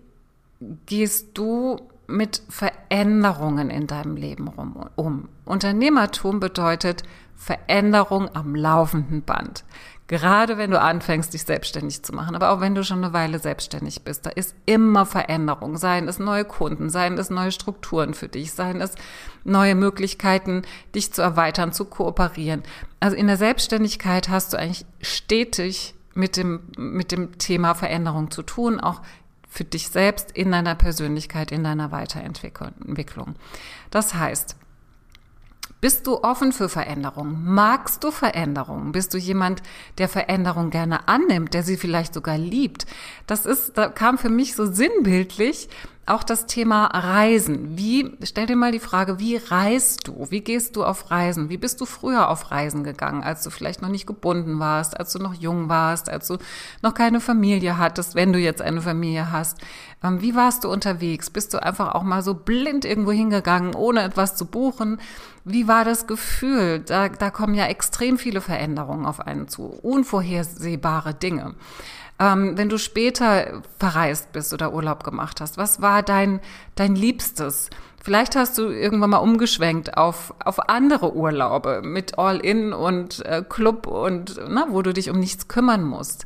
gehst 0.88 1.38
du 1.38 1.80
mit 2.08 2.42
Veränderungen 2.50 3.70
in 3.70 3.86
deinem 3.86 4.16
Leben 4.16 4.48
rum, 4.48 4.90
um? 4.96 5.30
Unternehmertum 5.46 6.40
bedeutet 6.40 7.04
Veränderung 7.38 8.36
am 8.36 8.56
laufenden 8.56 9.22
Band. 9.22 9.64
Gerade 10.08 10.58
wenn 10.58 10.72
du 10.72 10.80
anfängst, 10.80 11.34
dich 11.34 11.44
selbstständig 11.44 12.02
zu 12.02 12.14
machen, 12.14 12.36
aber 12.36 12.52
auch 12.52 12.62
wenn 12.62 12.76
du 12.76 12.84
schon 12.84 13.04
eine 13.04 13.14
Weile 13.14 13.40
selbstständig 13.40 14.04
bist, 14.04 14.26
da 14.26 14.30
ist 14.30 14.56
immer 14.66 15.06
Veränderung. 15.06 15.76
Seien 15.76 16.08
es 16.08 16.18
neue 16.18 16.46
Kunden, 16.46 16.90
seien 16.90 17.18
es 17.18 17.30
neue 17.30 17.52
Strukturen 17.52 18.14
für 18.14 18.30
dich, 18.30 18.54
seien 18.54 18.80
es 18.80 18.96
neue 19.44 19.76
Möglichkeiten, 19.76 20.62
dich 20.96 21.12
zu 21.12 21.22
erweitern, 21.22 21.74
zu 21.74 21.86
kooperieren. 21.86 22.64
Also 23.02 23.18
in 23.18 23.28
der 23.28 23.36
Selbstständigkeit 23.36 24.30
hast 24.30 24.54
du 24.54 24.58
eigentlich 24.58 24.86
stetig 25.02 25.94
mit 26.14 26.38
dem, 26.38 26.62
mit 26.78 27.12
dem 27.12 27.38
Thema 27.38 27.76
Veränderung 27.76 28.32
zu 28.32 28.44
tun, 28.44 28.80
auch 28.80 29.02
für 29.50 29.66
dich 29.66 29.90
selbst 29.90 30.32
in 30.32 30.52
deiner 30.52 30.76
Persönlichkeit, 30.76 31.52
in 31.52 31.66
deiner 31.66 31.92
Weiterentwicklung. 31.92 33.36
Das 33.92 34.14
heißt, 34.14 34.56
bist 35.80 36.08
du 36.08 36.24
offen 36.24 36.52
für 36.52 36.70
Veränderung? 36.70 37.44
Magst 37.44 38.04
du 38.04 38.12
Veränderung? 38.12 38.92
Bist 38.92 39.14
du 39.14 39.18
jemand, 39.18 39.62
der 39.98 40.10
Veränderung 40.10 40.70
gerne 40.70 41.08
annimmt, 41.08 41.54
der 41.54 41.64
sie 41.64 41.78
vielleicht 41.78 42.14
sogar 42.14 42.38
liebt? 42.38 42.86
Das 43.28 43.46
ist, 43.46 43.78
da 43.78 43.88
kam 43.88 44.18
für 44.18 44.30
mich 44.30 44.56
so 44.56 44.66
sinnbildlich 44.66 45.70
auch 46.08 46.24
das 46.24 46.46
Thema 46.46 46.86
Reisen. 46.86 47.78
Wie, 47.78 48.18
stell 48.24 48.46
dir 48.46 48.56
mal 48.56 48.72
die 48.72 48.80
Frage, 48.80 49.20
wie 49.20 49.36
reist 49.36 50.08
du? 50.08 50.28
Wie 50.30 50.42
gehst 50.42 50.76
du 50.76 50.84
auf 50.84 51.12
Reisen? 51.12 51.50
Wie 51.50 51.58
bist 51.58 51.82
du 51.82 51.86
früher 51.86 52.30
auf 52.30 52.52
Reisen 52.52 52.84
gegangen, 52.84 53.24
als 53.24 53.44
du 53.44 53.50
vielleicht 53.50 53.82
noch 53.82 53.90
nicht 53.90 54.08
gebunden 54.08 54.60
warst, 54.60 55.00
als 55.00 55.12
du 55.14 55.20
noch 55.20 55.34
jung 55.34 55.70
warst, 55.70 56.10
als 56.10 56.28
du 56.28 56.38
noch 56.82 56.94
keine 56.94 57.20
Familie 57.20 57.78
hattest, 57.78 58.16
wenn 58.16 58.32
du 58.32 58.40
jetzt 58.40 58.62
eine 58.62 58.82
Familie 58.82 59.32
hast? 59.32 59.58
Ähm, 60.04 60.22
wie 60.22 60.36
warst 60.36 60.64
du 60.64 60.70
unterwegs? 60.70 61.30
Bist 61.30 61.54
du 61.54 61.62
einfach 61.62 61.94
auch 61.94 62.04
mal 62.04 62.22
so 62.22 62.34
blind 62.34 62.86
irgendwo 62.86 63.12
hingegangen, 63.12 63.76
ohne 63.76 64.04
etwas 64.04 64.36
zu 64.36 64.46
buchen? 64.46 65.00
Wie 65.44 65.68
war 65.68 65.86
das 65.86 66.08
Gefühl? 66.08 66.80
Da, 66.80 67.10
da 67.10 67.30
kommen 67.32 67.54
ja 67.54 67.66
extrem 67.66 68.18
viele 68.18 68.42
Veränderungen 68.42 69.06
auf 69.06 69.20
einen 69.20 69.48
zu, 69.48 69.64
unvorhersehbare 69.64 71.14
Dinge. 71.14 71.56
Ähm, 72.20 72.58
wenn 72.58 72.70
du 72.70 72.78
später 72.78 73.62
verreist 73.78 74.32
bist 74.32 74.54
oder 74.54 74.74
Urlaub 74.74 75.04
gemacht 75.04 75.40
hast, 75.40 75.58
was 75.58 75.82
war 75.82 76.02
dein, 76.02 76.40
dein 76.76 76.96
Liebstes? 76.96 77.70
Vielleicht 78.04 78.36
hast 78.36 78.58
du 78.58 78.70
irgendwann 78.70 79.10
mal 79.10 79.18
umgeschwenkt 79.18 79.98
auf, 79.98 80.34
auf 80.44 80.70
andere 80.70 81.14
Urlaube 81.16 81.82
mit 81.84 82.18
All-In 82.18 82.74
und 82.74 83.26
äh, 83.26 83.44
Club 83.48 83.86
und 83.86 84.40
na, 84.48 84.68
wo 84.70 84.82
du 84.82 84.94
dich 84.94 85.10
um 85.10 85.20
nichts 85.20 85.48
kümmern 85.48 85.84
musst. 85.84 86.26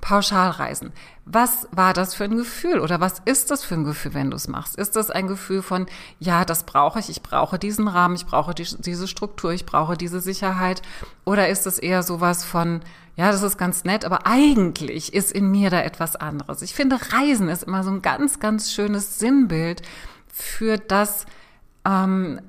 Pauschalreisen. 0.00 0.92
Was 1.24 1.68
war 1.72 1.92
das 1.92 2.14
für 2.14 2.24
ein 2.24 2.36
Gefühl 2.36 2.80
oder 2.80 3.00
was 3.00 3.20
ist 3.24 3.50
das 3.50 3.64
für 3.64 3.74
ein 3.74 3.84
Gefühl, 3.84 4.14
wenn 4.14 4.30
du 4.30 4.36
es 4.36 4.48
machst? 4.48 4.76
Ist 4.76 4.96
das 4.96 5.10
ein 5.10 5.26
Gefühl 5.26 5.62
von, 5.62 5.86
ja, 6.18 6.44
das 6.44 6.64
brauche 6.64 6.98
ich, 7.00 7.10
ich 7.10 7.22
brauche 7.22 7.58
diesen 7.58 7.88
Rahmen, 7.88 8.14
ich 8.14 8.26
brauche 8.26 8.54
die, 8.54 8.64
diese 8.78 9.08
Struktur, 9.08 9.52
ich 9.52 9.66
brauche 9.66 9.96
diese 9.96 10.20
Sicherheit? 10.20 10.80
Oder 11.24 11.48
ist 11.48 11.66
es 11.66 11.78
eher 11.78 12.02
sowas 12.02 12.44
von, 12.44 12.80
ja, 13.16 13.30
das 13.32 13.42
ist 13.42 13.58
ganz 13.58 13.84
nett, 13.84 14.04
aber 14.04 14.26
eigentlich 14.26 15.12
ist 15.12 15.32
in 15.32 15.50
mir 15.50 15.70
da 15.70 15.82
etwas 15.82 16.16
anderes. 16.16 16.62
Ich 16.62 16.74
finde, 16.74 16.98
Reisen 17.12 17.48
ist 17.48 17.64
immer 17.64 17.82
so 17.82 17.90
ein 17.90 18.00
ganz, 18.00 18.38
ganz 18.38 18.72
schönes 18.72 19.18
Sinnbild 19.18 19.82
für 20.32 20.78
das, 20.78 21.26
ähm, 21.84 22.40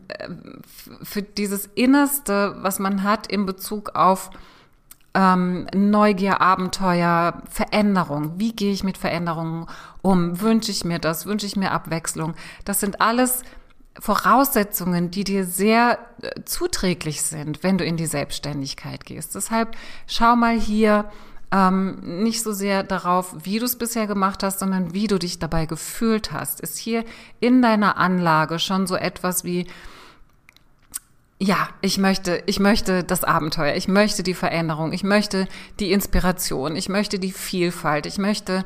für 1.01 1.23
dieses 1.23 1.65
Innerste, 1.73 2.55
was 2.61 2.79
man 2.79 3.03
hat 3.03 3.27
in 3.27 3.45
Bezug 3.45 3.95
auf 3.95 4.29
ähm, 5.13 5.67
Neugier, 5.73 6.41
Abenteuer, 6.41 7.41
Veränderung. 7.49 8.39
Wie 8.39 8.53
gehe 8.53 8.71
ich 8.71 8.83
mit 8.83 8.97
Veränderungen 8.97 9.67
um? 10.01 10.39
Wünsche 10.41 10.71
ich 10.71 10.85
mir 10.85 10.99
das? 10.99 11.25
Wünsche 11.25 11.45
ich 11.45 11.55
mir 11.55 11.71
Abwechslung? 11.71 12.35
Das 12.65 12.79
sind 12.79 13.01
alles 13.01 13.43
Voraussetzungen, 13.99 15.11
die 15.11 15.23
dir 15.23 15.45
sehr 15.45 15.99
äh, 16.21 16.41
zuträglich 16.45 17.21
sind, 17.21 17.63
wenn 17.63 17.77
du 17.77 17.85
in 17.85 17.97
die 17.97 18.05
Selbstständigkeit 18.05 19.05
gehst. 19.05 19.35
Deshalb 19.35 19.75
schau 20.07 20.35
mal 20.35 20.57
hier 20.57 21.09
ähm, 21.51 22.23
nicht 22.23 22.43
so 22.43 22.53
sehr 22.53 22.83
darauf, 22.83 23.35
wie 23.43 23.59
du 23.59 23.65
es 23.65 23.77
bisher 23.77 24.07
gemacht 24.07 24.43
hast, 24.43 24.59
sondern 24.59 24.93
wie 24.93 25.07
du 25.07 25.17
dich 25.17 25.39
dabei 25.39 25.65
gefühlt 25.65 26.31
hast. 26.31 26.59
Ist 26.59 26.77
hier 26.77 27.03
in 27.39 27.61
deiner 27.61 27.97
Anlage 27.97 28.59
schon 28.59 28.87
so 28.87 28.95
etwas 28.95 29.43
wie 29.43 29.67
ja, 31.41 31.69
ich 31.81 31.97
möchte, 31.97 32.43
ich 32.47 32.59
möchte 32.59 33.03
das 33.03 33.23
Abenteuer, 33.23 33.75
ich 33.75 33.87
möchte 33.87 34.23
die 34.23 34.33
Veränderung, 34.33 34.91
ich 34.91 35.03
möchte 35.03 35.47
die 35.79 35.93
Inspiration, 35.93 36.75
ich 36.75 36.89
möchte 36.89 37.17
die 37.17 37.31
Vielfalt, 37.31 38.05
ich 38.05 38.17
möchte 38.17 38.65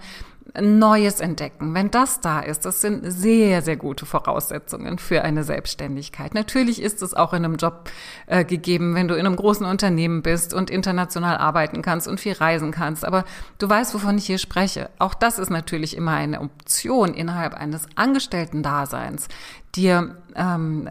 Neues 0.59 1.19
entdecken. 1.19 1.73
Wenn 1.73 1.89
das 1.89 2.19
da 2.19 2.39
ist, 2.39 2.65
das 2.65 2.81
sind 2.81 3.09
sehr, 3.09 3.61
sehr 3.61 3.77
gute 3.77 4.05
Voraussetzungen 4.05 4.97
für 4.97 5.23
eine 5.23 5.43
Selbstständigkeit. 5.43 6.33
Natürlich 6.33 6.81
ist 6.81 7.01
es 7.01 7.13
auch 7.13 7.33
in 7.33 7.45
einem 7.45 7.55
Job 7.55 7.89
äh, 8.27 8.43
gegeben, 8.43 8.93
wenn 8.93 9.07
du 9.07 9.15
in 9.15 9.25
einem 9.25 9.35
großen 9.35 9.65
Unternehmen 9.65 10.21
bist 10.21 10.53
und 10.53 10.69
international 10.69 11.37
arbeiten 11.37 11.81
kannst 11.81 12.07
und 12.07 12.19
viel 12.19 12.33
reisen 12.33 12.71
kannst. 12.71 13.05
Aber 13.05 13.23
du 13.57 13.69
weißt, 13.69 13.93
wovon 13.93 14.17
ich 14.17 14.25
hier 14.25 14.37
spreche. 14.37 14.89
Auch 14.99 15.13
das 15.13 15.39
ist 15.39 15.49
natürlich 15.49 15.95
immer 15.95 16.13
eine 16.13 16.41
Option 16.41 17.13
innerhalb 17.13 17.53
eines 17.53 17.87
Angestellten-Daseins, 17.95 19.29
dir 19.75 20.17
ähm, 20.35 20.89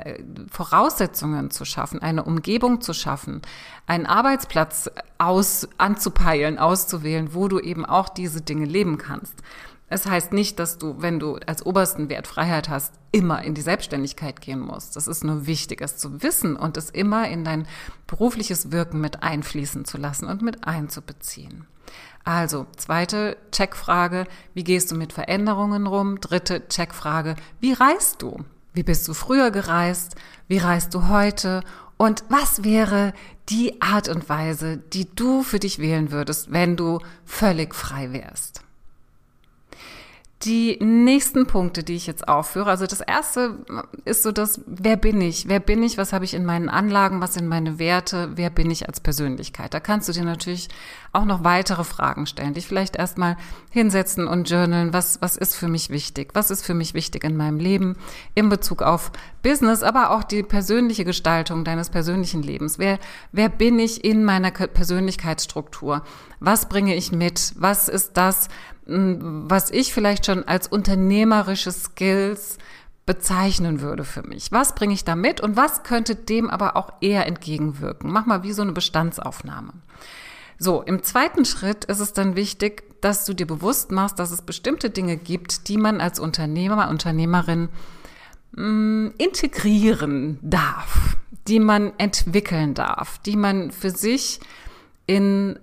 Voraussetzungen 0.50 1.50
zu 1.50 1.64
schaffen, 1.64 2.00
eine 2.02 2.24
Umgebung 2.24 2.80
zu 2.80 2.92
schaffen, 2.92 3.42
einen 3.86 4.06
Arbeitsplatz 4.06 4.90
aus, 5.18 5.68
anzupeilen, 5.78 6.58
auszuwählen, 6.58 7.34
wo 7.34 7.48
du 7.48 7.60
eben 7.60 7.84
auch 7.84 8.08
diese 8.08 8.40
Dinge 8.40 8.66
leben 8.66 8.98
kannst. 8.98 9.34
Es 9.88 10.06
heißt 10.06 10.32
nicht, 10.32 10.58
dass 10.58 10.78
du, 10.78 11.02
wenn 11.02 11.20
du 11.20 11.36
als 11.46 11.66
obersten 11.66 12.08
Wert 12.08 12.26
Freiheit 12.26 12.70
hast, 12.70 12.94
immer 13.10 13.42
in 13.42 13.54
die 13.54 13.60
Selbstständigkeit 13.60 14.40
gehen 14.40 14.60
musst. 14.60 14.96
Das 14.96 15.06
ist 15.06 15.22
nur 15.22 15.46
wichtig, 15.46 15.82
es 15.82 15.98
zu 15.98 16.22
wissen 16.22 16.56
und 16.56 16.78
es 16.78 16.88
immer 16.88 17.28
in 17.28 17.44
dein 17.44 17.66
berufliches 18.06 18.72
Wirken 18.72 19.02
mit 19.02 19.22
einfließen 19.22 19.84
zu 19.84 19.98
lassen 19.98 20.28
und 20.28 20.40
mit 20.40 20.66
einzubeziehen. 20.66 21.66
Also, 22.24 22.66
zweite 22.76 23.36
Checkfrage, 23.50 24.26
wie 24.54 24.64
gehst 24.64 24.90
du 24.90 24.94
mit 24.94 25.12
Veränderungen 25.12 25.86
rum? 25.86 26.20
Dritte 26.20 26.66
Checkfrage, 26.68 27.36
wie 27.60 27.74
reist 27.74 28.22
du? 28.22 28.44
Wie 28.72 28.82
bist 28.82 29.06
du 29.08 29.14
früher 29.14 29.50
gereist? 29.50 30.14
Wie 30.48 30.58
reist 30.58 30.94
du 30.94 31.08
heute? 31.08 31.62
Und 31.96 32.24
was 32.28 32.64
wäre 32.64 33.12
die 33.48 33.80
Art 33.80 34.08
und 34.08 34.28
Weise, 34.28 34.78
die 34.78 35.08
du 35.14 35.42
für 35.42 35.58
dich 35.58 35.78
wählen 35.78 36.10
würdest, 36.10 36.52
wenn 36.52 36.76
du 36.76 37.00
völlig 37.24 37.74
frei 37.74 38.12
wärst? 38.12 38.62
die 40.44 40.76
nächsten 40.80 41.46
Punkte, 41.46 41.84
die 41.84 41.94
ich 41.94 42.06
jetzt 42.06 42.26
aufführe, 42.26 42.70
also 42.70 42.86
das 42.86 43.00
erste 43.00 43.58
ist 44.04 44.22
so 44.22 44.32
das, 44.32 44.60
wer 44.66 44.96
bin 44.96 45.20
ich? 45.20 45.48
Wer 45.48 45.60
bin 45.60 45.82
ich? 45.82 45.98
Was 45.98 46.12
habe 46.12 46.24
ich 46.24 46.34
in 46.34 46.44
meinen 46.44 46.68
Anlagen? 46.68 47.20
Was 47.20 47.34
sind 47.34 47.48
meine 47.48 47.78
Werte? 47.78 48.30
Wer 48.34 48.50
bin 48.50 48.70
ich 48.70 48.88
als 48.88 49.00
Persönlichkeit? 49.00 49.72
Da 49.72 49.80
kannst 49.80 50.08
du 50.08 50.12
dir 50.12 50.24
natürlich 50.24 50.68
auch 51.12 51.25
noch 51.26 51.45
weitere 51.45 51.85
Fragen 51.85 52.26
stellen, 52.26 52.54
dich 52.54 52.66
vielleicht 52.66 52.97
erstmal 52.97 53.37
hinsetzen 53.71 54.26
und 54.26 54.49
journalen. 54.49 54.92
Was, 54.92 55.21
was 55.21 55.37
ist 55.37 55.54
für 55.54 55.69
mich 55.69 55.90
wichtig? 55.90 56.31
Was 56.35 56.50
ist 56.50 56.64
für 56.64 56.75
mich 56.75 56.95
wichtig 56.95 57.25
in 57.25 57.37
meinem 57.37 57.59
Leben 57.59 57.97
in 58.35 58.49
Bezug 58.49 58.83
auf 58.83 59.12
Business, 59.42 59.83
aber 59.83 60.11
auch 60.11 60.25
die 60.25 60.42
persönliche 60.42 61.04
Gestaltung 61.04 61.64
deines 61.64 61.90
persönlichen 61.90 62.42
Lebens? 62.42 62.78
Wer, 62.78 62.99
wer 63.31 63.50
bin 63.50 63.78
ich 63.78 64.04
in 64.04 64.25
meiner 64.25 64.50
Persönlichkeitsstruktur? 64.50 66.02
Was 66.40 66.69
bringe 66.69 66.95
ich 66.95 67.12
mit? 67.12 67.52
Was 67.57 67.88
ist 67.88 68.16
das, 68.16 68.49
was 68.87 69.71
ich 69.71 69.92
vielleicht 69.92 70.26
schon 70.26 70.45
als 70.49 70.66
unternehmerische 70.66 71.73
Skills 71.73 72.59
bezeichnen 73.04 73.81
würde 73.81 74.04
für 74.04 74.23
mich. 74.23 74.52
Was 74.52 74.75
bringe 74.75 74.95
ich 74.95 75.04
da 75.04 75.16
mit 75.16 75.40
und 75.40 75.57
was 75.57 75.83
könnte 75.83 76.14
dem 76.14 76.49
aber 76.49 76.76
auch 76.76 76.92
eher 77.00 77.26
entgegenwirken? 77.26 78.11
Mach 78.11 78.26
mal 78.26 78.42
wie 78.45 78.52
so 78.52 78.62
eine 78.62 78.73
Bestandsaufnahme. 78.73 79.73
So, 80.59 80.82
im 80.82 81.02
zweiten 81.02 81.44
Schritt 81.44 81.85
ist 81.87 82.00
es 82.00 82.12
dann 82.12 82.37
wichtig, 82.37 82.85
dass 83.00 83.25
du 83.25 83.35
dir 83.35 83.47
bewusst 83.47 83.90
machst, 83.90 84.18
dass 84.18 84.30
es 84.30 84.42
bestimmte 84.42 84.90
Dinge 84.90 85.16
gibt, 85.16 85.68
die 85.68 85.76
man 85.76 86.00
als 86.00 86.21
Unternehmer, 86.21 86.88
Unternehmerin 86.88 87.68
mh, 88.52 88.62
mm, 88.62 89.14
integrieren 89.18 90.38
darf, 90.42 91.16
die 91.49 91.59
man 91.59 91.92
entwickeln 91.99 92.75
darf, 92.75 93.18
die 93.18 93.37
man 93.37 93.71
für 93.71 93.90
sich 93.90 94.40
in 95.06 95.59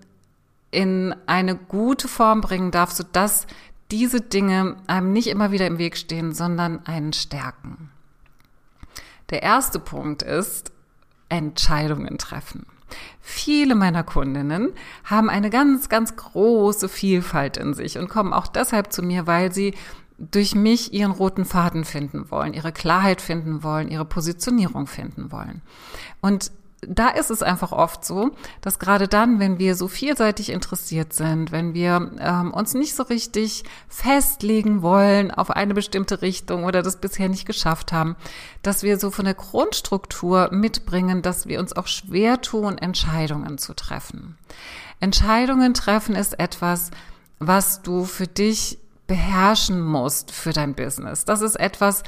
in 0.72 1.16
eine 1.26 1.56
gute 1.56 2.08
Form 2.08 2.42
bringen 2.42 2.72
darf, 2.72 2.92
sodass 2.92 3.48
diese 3.92 4.22
Dinge 4.22 4.78
einem 4.88 5.14
nicht 5.14 5.28
immer 5.28 5.52
wieder 5.52 5.66
im 5.68 5.78
Weg 5.78 5.98
stehen, 5.98 6.34
sondern 6.34 6.86
einen 6.86 7.14
stärken. 7.14 7.90
Der 9.30 9.44
erste 9.44 9.80
Punkt 9.80 10.22
ist 10.22 10.72
Entscheidungen 11.28 12.18
treffen. 12.18 12.66
Viele 13.22 13.76
meiner 13.76 14.04
Kundinnen 14.04 14.74
haben 15.04 15.30
eine 15.30 15.50
ganz, 15.50 15.90
ganz 15.90 16.16
große 16.16 16.90
Vielfalt 16.90 17.58
in 17.58 17.74
sich 17.74 17.98
und 17.98 18.10
kommen 18.10 18.34
auch 18.34 18.48
deshalb 18.48 18.92
zu 18.92 19.02
mir, 19.02 19.28
weil 19.28 19.52
sie 19.54 19.74
durch 20.18 20.54
mich 20.54 20.94
ihren 20.94 21.12
roten 21.12 21.46
Faden 21.46 21.86
finden 21.86 22.30
wollen, 22.30 22.54
ihre 22.54 22.72
Klarheit 22.72 23.22
finden 23.22 23.64
wollen, 23.64 23.88
ihre 23.88 24.06
Positionierung 24.06 24.86
finden 24.86 25.32
wollen. 25.32 25.62
Und 26.22 26.52
da 26.88 27.10
ist 27.10 27.30
es 27.30 27.44
einfach 27.44 27.72
oft 27.72 28.06
so, 28.06 28.32
dass 28.62 28.80
gerade 28.80 29.08
dann, 29.08 29.40
wenn 29.40 29.60
wir 29.60 29.76
so 29.76 29.88
vielseitig 29.88 30.50
interessiert 30.50 31.14
sind, 31.14 31.52
wenn 31.52 31.74
wir 31.74 32.12
ähm, 32.20 32.54
uns 32.54 32.74
nicht 32.74 32.96
so 32.96 33.04
richtig 33.04 33.64
festlegen 33.88 34.82
wollen 34.82 35.32
auf 35.32 35.52
eine 35.52 35.74
bestimmte 35.74 36.22
Richtung 36.22 36.64
oder 36.64 36.82
das 36.82 36.98
bisher 36.98 37.30
nicht 37.30 37.46
geschafft 37.46 37.92
haben, 37.92 38.16
dass 38.62 38.84
wir 38.84 38.98
so 38.98 39.12
von 39.12 39.26
der 39.26 39.34
Grundstruktur 39.34 40.50
mitbringen, 40.52 41.22
dass 41.22 41.48
wir 41.48 41.60
uns 41.60 41.76
auch 41.76 41.88
schwer 41.88 42.42
tun, 42.42 42.78
Entscheidungen 42.78 43.58
zu 43.58 43.74
treffen. 43.74 44.38
Entscheidungen 45.00 45.74
treffen 45.74 46.16
ist 46.16 46.40
etwas, 46.40 46.92
was 47.40 47.82
du 47.82 48.06
für 48.06 48.28
dich 48.28 48.80
beherrschen 49.08 49.82
musst 49.82 50.32
für 50.32 50.54
dein 50.54 50.76
Business. 50.76 51.26
Das 51.26 51.42
ist 51.42 51.56
etwas, 51.56 52.04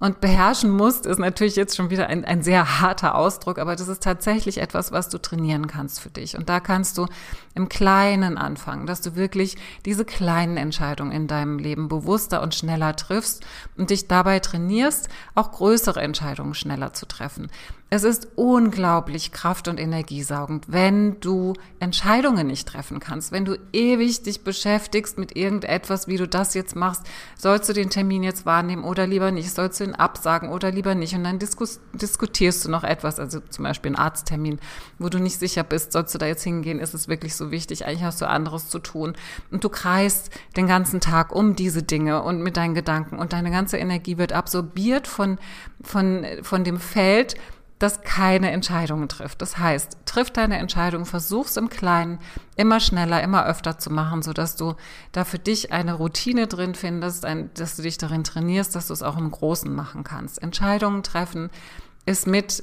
und 0.00 0.20
beherrschen 0.20 0.70
musst, 0.70 1.06
ist 1.06 1.18
natürlich 1.18 1.56
jetzt 1.56 1.76
schon 1.76 1.88
wieder 1.88 2.08
ein, 2.08 2.24
ein 2.24 2.42
sehr 2.42 2.80
harter 2.80 3.14
Ausdruck, 3.14 3.58
aber 3.58 3.76
das 3.76 3.88
ist 3.88 4.02
tatsächlich 4.02 4.58
etwas, 4.58 4.90
was 4.90 5.08
du 5.08 5.18
trainieren 5.18 5.66
kannst 5.68 6.00
für 6.00 6.10
dich. 6.10 6.36
Und 6.36 6.48
da 6.48 6.58
kannst 6.60 6.98
du 6.98 7.06
im 7.54 7.68
Kleinen 7.68 8.36
anfangen, 8.36 8.86
dass 8.86 9.00
du 9.00 9.14
wirklich 9.14 9.56
diese 9.84 10.04
kleinen 10.04 10.56
Entscheidungen 10.56 11.12
in 11.12 11.28
deinem 11.28 11.58
Leben 11.58 11.88
bewusster 11.88 12.42
und 12.42 12.54
schneller 12.54 12.96
triffst 12.96 13.46
und 13.76 13.90
dich 13.90 14.08
dabei 14.08 14.40
trainierst, 14.40 15.08
auch 15.36 15.52
größere 15.52 16.00
Entscheidungen 16.00 16.54
schneller 16.54 16.92
zu 16.92 17.06
treffen. 17.06 17.50
Es 17.90 18.02
ist 18.02 18.28
unglaublich 18.34 19.30
kraft- 19.30 19.68
und 19.68 19.78
energiesaugend, 19.78 20.64
wenn 20.68 21.20
du 21.20 21.52
Entscheidungen 21.78 22.48
nicht 22.48 22.66
treffen 22.66 22.98
kannst, 22.98 23.30
wenn 23.30 23.44
du 23.44 23.56
ewig 23.72 24.22
dich 24.22 24.42
beschäftigst 24.42 25.16
mit 25.16 25.36
irgendetwas, 25.36 26.08
wie 26.08 26.16
du 26.16 26.26
das 26.26 26.54
jetzt 26.54 26.74
machst. 26.74 27.02
Sollst 27.38 27.68
du 27.68 27.72
den 27.72 27.90
Termin 27.90 28.24
jetzt 28.24 28.46
wahrnehmen 28.46 28.82
oder 28.82 29.06
lieber 29.06 29.30
nicht? 29.30 29.52
Sollst 29.52 29.78
du 29.78 29.84
ihn 29.84 29.94
absagen 29.94 30.48
oder 30.48 30.72
lieber 30.72 30.96
nicht? 30.96 31.14
Und 31.14 31.22
dann 31.22 31.38
diskutierst 31.38 32.64
du 32.64 32.70
noch 32.70 32.82
etwas, 32.82 33.20
also 33.20 33.38
zum 33.38 33.62
Beispiel 33.62 33.90
einen 33.90 34.04
Arzttermin, 34.04 34.58
wo 34.98 35.08
du 35.08 35.20
nicht 35.20 35.38
sicher 35.38 35.62
bist, 35.62 35.92
sollst 35.92 36.14
du 36.14 36.18
da 36.18 36.26
jetzt 36.26 36.42
hingehen? 36.42 36.80
Ist 36.80 36.94
es 36.94 37.06
wirklich 37.06 37.36
so 37.36 37.52
wichtig? 37.52 37.86
Eigentlich 37.86 38.02
hast 38.02 38.20
du 38.20 38.28
anderes 38.28 38.70
zu 38.70 38.80
tun. 38.80 39.14
Und 39.52 39.62
du 39.62 39.68
kreist 39.68 40.30
den 40.56 40.66
ganzen 40.66 41.00
Tag 41.00 41.32
um 41.32 41.54
diese 41.54 41.84
Dinge 41.84 42.22
und 42.22 42.42
mit 42.42 42.56
deinen 42.56 42.74
Gedanken 42.74 43.18
und 43.18 43.32
deine 43.32 43.52
ganze 43.52 43.76
Energie 43.76 44.18
wird 44.18 44.32
absorbiert 44.32 45.06
von, 45.06 45.38
von, 45.80 46.26
von 46.42 46.64
dem 46.64 46.80
Feld, 46.80 47.36
das 47.78 48.02
keine 48.02 48.50
Entscheidungen 48.52 49.08
trifft. 49.08 49.42
Das 49.42 49.58
heißt, 49.58 49.98
triff 50.06 50.30
deine 50.30 50.58
Entscheidung, 50.58 51.06
versuch's 51.06 51.56
im 51.56 51.68
Kleinen 51.68 52.18
immer 52.56 52.80
schneller, 52.80 53.22
immer 53.22 53.46
öfter 53.46 53.78
zu 53.78 53.90
machen, 53.90 54.22
so 54.22 54.32
dass 54.32 54.56
du 54.56 54.74
da 55.12 55.24
für 55.24 55.38
dich 55.38 55.72
eine 55.72 55.94
Routine 55.94 56.46
drin 56.46 56.74
findest, 56.74 57.24
ein, 57.24 57.50
dass 57.54 57.76
du 57.76 57.82
dich 57.82 57.98
darin 57.98 58.24
trainierst, 58.24 58.74
dass 58.74 58.86
du 58.88 58.92
es 58.92 59.02
auch 59.02 59.18
im 59.18 59.30
Großen 59.30 59.74
machen 59.74 60.04
kannst. 60.04 60.40
Entscheidungen 60.40 61.02
treffen 61.02 61.50
ist 62.06 62.26
mit 62.26 62.62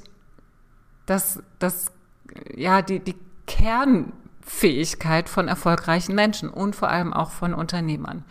das, 1.06 1.40
das, 1.60 1.92
ja, 2.56 2.82
die, 2.82 3.00
die 3.00 3.18
Kernfähigkeit 3.48 5.28
von 5.28 5.50
erfolgreichen 5.50 6.16
Menschen 6.16 6.50
und 6.50 6.76
vor 6.76 6.90
allem 6.90 7.12
auch 7.12 7.32
von 7.32 7.54
Unternehmern 7.54 8.24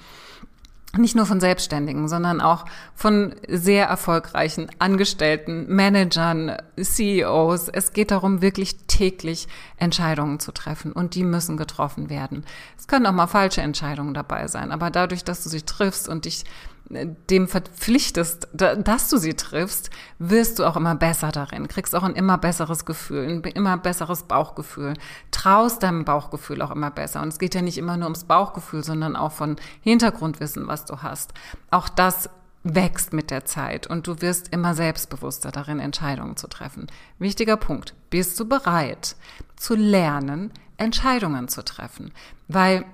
nicht 0.97 1.15
nur 1.15 1.27
von 1.27 1.41
Selbstständigen, 1.41 2.09
sondern 2.09 2.41
auch 2.41 2.65
von 2.95 3.35
sehr 3.47 3.87
erfolgreichen 3.87 4.69
Angestellten, 4.79 5.67
Managern, 5.69 6.57
CEOs. 6.81 7.69
Es 7.69 7.93
geht 7.93 8.11
darum, 8.11 8.43
wirklich 8.43 8.77
täglich 8.87 9.47
Entscheidungen 9.77 10.41
zu 10.41 10.53
treffen 10.53 10.93
und 10.93 11.15
die 11.15 11.23
müssen 11.23 11.57
getroffen 11.57 12.11
werden. 12.11 12.45
Es 12.77 12.89
können 12.89 13.07
auch 13.07 13.13
mal 13.13 13.29
falsche 13.29 13.61
Entscheidungen 13.61 14.15
dabei 14.15 14.49
sein, 14.49 14.73
aber 14.73 14.91
dadurch, 14.91 15.23
dass 15.23 15.45
du 15.45 15.49
sie 15.49 15.63
triffst 15.63 16.09
und 16.09 16.25
dich 16.25 16.45
dem 16.91 17.47
verpflichtest, 17.47 18.49
dass 18.53 19.09
du 19.09 19.17
sie 19.17 19.35
triffst, 19.35 19.91
wirst 20.19 20.59
du 20.59 20.65
auch 20.65 20.77
immer 20.77 20.97
besser 20.97 21.31
darin, 21.31 21.69
kriegst 21.69 21.95
auch 21.95 22.03
ein 22.03 22.17
immer 22.17 22.37
besseres 22.37 22.85
Gefühl, 22.85 23.29
ein 23.29 23.43
immer 23.53 23.79
besseres 23.79 24.25
Bauchgefühl, 24.25 24.95
traust 25.31 25.85
deinem 25.85 26.05
Bauchgefühl 26.05 26.61
auch 26.63 26.73
immer 26.73 26.91
besser. 26.91 27.23
Und 27.23 27.29
es 27.29 27.39
geht 27.39 27.55
ja 27.55 27.63
nicht 27.63 27.79
immer 27.79 27.97
nur 27.97 28.07
ums 28.07 28.25
Bauchgefühl, 28.25 28.83
sondern 28.83 29.15
auch 29.15 29.31
von 29.31 29.57
Hintergrundwissen, 29.83 30.67
was 30.67 30.85
du 30.85 31.03
hast. 31.03 31.33
Auch 31.71 31.89
das 31.89 32.29
wächst 32.65 33.13
mit 33.13 33.31
der 33.31 33.45
Zeit 33.45 33.87
und 33.87 34.07
du 34.07 34.21
wirst 34.21 34.49
immer 34.49 34.75
selbstbewusster 34.75 35.53
darin, 35.53 35.79
Entscheidungen 35.79 36.37
zu 36.37 36.49
treffen. 36.49 36.89
Wichtiger 37.19 37.57
Punkt. 37.57 37.95
Bist 38.11 38.39
du 38.39 38.47
bereit 38.47 39.15
zu 39.57 39.77
lernen, 39.77 40.53
Entscheidungen 40.77 41.49
zu 41.49 41.65
treffen? 41.65 42.13
Weil 42.49 42.85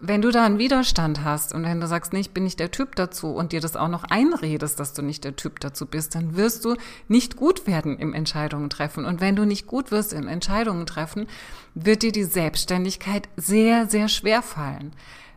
wenn 0.00 0.22
du 0.22 0.30
da 0.30 0.44
einen 0.44 0.58
Widerstand 0.58 1.24
hast 1.24 1.54
und 1.54 1.64
wenn 1.64 1.80
du 1.80 1.86
sagst, 1.86 2.12
nee, 2.12 2.20
ich 2.20 2.30
bin 2.30 2.44
nicht 2.44 2.60
der 2.60 2.70
Typ 2.70 2.94
dazu 2.96 3.28
und 3.28 3.52
dir 3.52 3.60
das 3.60 3.76
auch 3.76 3.88
noch 3.88 4.04
einredest, 4.04 4.78
dass 4.80 4.92
du 4.92 5.02
nicht 5.02 5.24
der 5.24 5.36
Typ 5.36 5.60
dazu 5.60 5.86
bist, 5.86 6.14
dann 6.14 6.36
wirst 6.36 6.64
du 6.64 6.76
nicht 7.08 7.36
gut 7.36 7.66
werden 7.66 7.98
im 7.98 8.14
Entscheidungen 8.14 8.70
treffen. 8.70 9.04
Und 9.04 9.20
wenn 9.20 9.36
du 9.36 9.44
nicht 9.44 9.66
gut 9.66 9.90
wirst 9.90 10.12
im 10.12 10.28
Entscheidungen 10.28 10.86
treffen, 10.86 11.26
wird 11.74 12.02
dir 12.02 12.12
die 12.12 12.24
Selbstständigkeit 12.24 13.28
sehr, 13.36 13.88
sehr 13.88 14.08
schwer 14.08 14.42
fallen. 14.42 14.92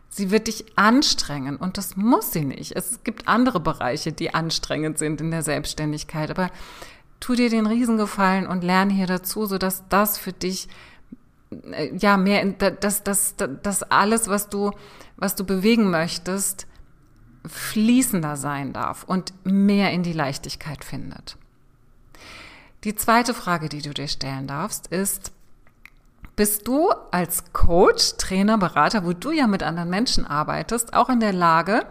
Sie 0.08 0.30
wird 0.30 0.48
dich 0.48 0.64
anstrengen 0.76 1.56
und 1.56 1.78
das 1.78 1.96
muss 1.96 2.32
sie 2.32 2.44
nicht. 2.44 2.72
Es 2.74 3.04
gibt 3.04 3.28
andere 3.28 3.60
Bereiche, 3.60 4.12
die 4.12 4.34
anstrengend 4.34 4.98
sind 4.98 5.20
in 5.20 5.30
der 5.30 5.42
Selbstständigkeit, 5.42 6.30
aber 6.30 6.50
tu 7.20 7.34
dir 7.34 7.48
den 7.48 7.66
Riesengefallen 7.66 8.46
und 8.46 8.64
lerne 8.64 8.92
hier 8.92 9.06
dazu, 9.06 9.46
sodass 9.46 9.84
das 9.88 10.18
für 10.18 10.32
dich 10.32 10.68
ja 11.98 12.16
mehr 12.16 12.44
dass 12.44 13.02
das 13.02 13.34
das 13.36 13.82
alles 13.84 14.28
was 14.28 14.48
du 14.48 14.70
was 15.16 15.34
du 15.34 15.44
bewegen 15.44 15.90
möchtest 15.90 16.66
fließender 17.46 18.36
sein 18.36 18.72
darf 18.72 19.04
und 19.04 19.32
mehr 19.44 19.92
in 19.92 20.02
die 20.02 20.12
Leichtigkeit 20.12 20.84
findet. 20.84 21.36
Die 22.84 22.94
zweite 22.94 23.34
Frage, 23.34 23.68
die 23.68 23.82
du 23.82 23.92
dir 23.92 24.08
stellen 24.08 24.46
darfst, 24.46 24.86
ist, 24.88 25.32
bist 26.36 26.66
du 26.66 26.90
als 27.10 27.52
Coach, 27.52 28.16
Trainer, 28.16 28.56
Berater, 28.56 29.04
wo 29.04 29.12
du 29.12 29.30
ja 29.30 29.46
mit 29.46 29.62
anderen 29.62 29.90
Menschen 29.90 30.26
arbeitest, 30.26 30.94
auch 30.94 31.10
in 31.10 31.20
der 31.20 31.34
Lage, 31.34 31.84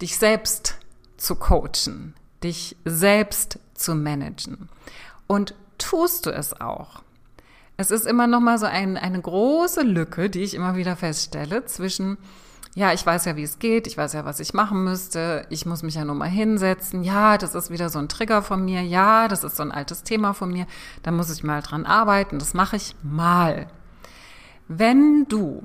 dich 0.00 0.16
selbst 0.16 0.78
zu 1.16 1.36
coachen, 1.36 2.14
dich 2.42 2.76
selbst 2.84 3.58
zu 3.74 3.94
managen? 3.94 4.68
Und 5.26 5.54
tust 5.76 6.24
du 6.24 6.30
es 6.30 6.58
auch? 6.58 7.02
Es 7.76 7.90
ist 7.90 8.06
immer 8.06 8.26
noch 8.26 8.40
mal 8.40 8.58
so 8.58 8.66
ein, 8.66 8.96
eine 8.96 9.20
große 9.20 9.82
Lücke, 9.82 10.30
die 10.30 10.42
ich 10.42 10.54
immer 10.54 10.76
wieder 10.76 10.96
feststelle 10.96 11.64
zwischen 11.66 12.18
ja, 12.76 12.92
ich 12.92 13.06
weiß 13.06 13.24
ja, 13.26 13.36
wie 13.36 13.44
es 13.44 13.60
geht, 13.60 13.86
ich 13.86 13.96
weiß 13.96 14.14
ja, 14.14 14.24
was 14.24 14.40
ich 14.40 14.52
machen 14.52 14.82
müsste, 14.82 15.46
ich 15.48 15.64
muss 15.64 15.84
mich 15.84 15.94
ja 15.94 16.04
nur 16.04 16.16
mal 16.16 16.28
hinsetzen, 16.28 17.04
ja, 17.04 17.38
das 17.38 17.54
ist 17.54 17.70
wieder 17.70 17.88
so 17.88 18.00
ein 18.00 18.08
Trigger 18.08 18.42
von 18.42 18.64
mir, 18.64 18.82
ja, 18.82 19.28
das 19.28 19.44
ist 19.44 19.56
so 19.56 19.62
ein 19.62 19.70
altes 19.70 20.02
Thema 20.02 20.34
von 20.34 20.50
mir, 20.50 20.66
da 21.04 21.12
muss 21.12 21.32
ich 21.32 21.44
mal 21.44 21.62
dran 21.62 21.86
arbeiten, 21.86 22.40
das 22.40 22.52
mache 22.52 22.74
ich 22.74 22.96
mal. 23.02 23.68
Wenn 24.66 25.26
du 25.28 25.62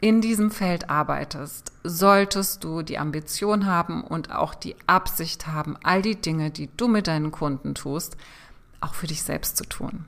in 0.00 0.22
diesem 0.22 0.50
Feld 0.50 0.88
arbeitest, 0.88 1.72
solltest 1.84 2.64
du 2.64 2.80
die 2.80 2.98
Ambition 2.98 3.66
haben 3.66 4.02
und 4.02 4.30
auch 4.30 4.54
die 4.54 4.76
Absicht 4.86 5.48
haben, 5.48 5.76
all 5.82 6.00
die 6.00 6.16
Dinge, 6.16 6.50
die 6.50 6.70
du 6.78 6.88
mit 6.88 7.08
deinen 7.08 7.30
Kunden 7.30 7.74
tust, 7.74 8.16
auch 8.80 8.94
für 8.94 9.06
dich 9.06 9.22
selbst 9.22 9.58
zu 9.58 9.64
tun. 9.64 10.06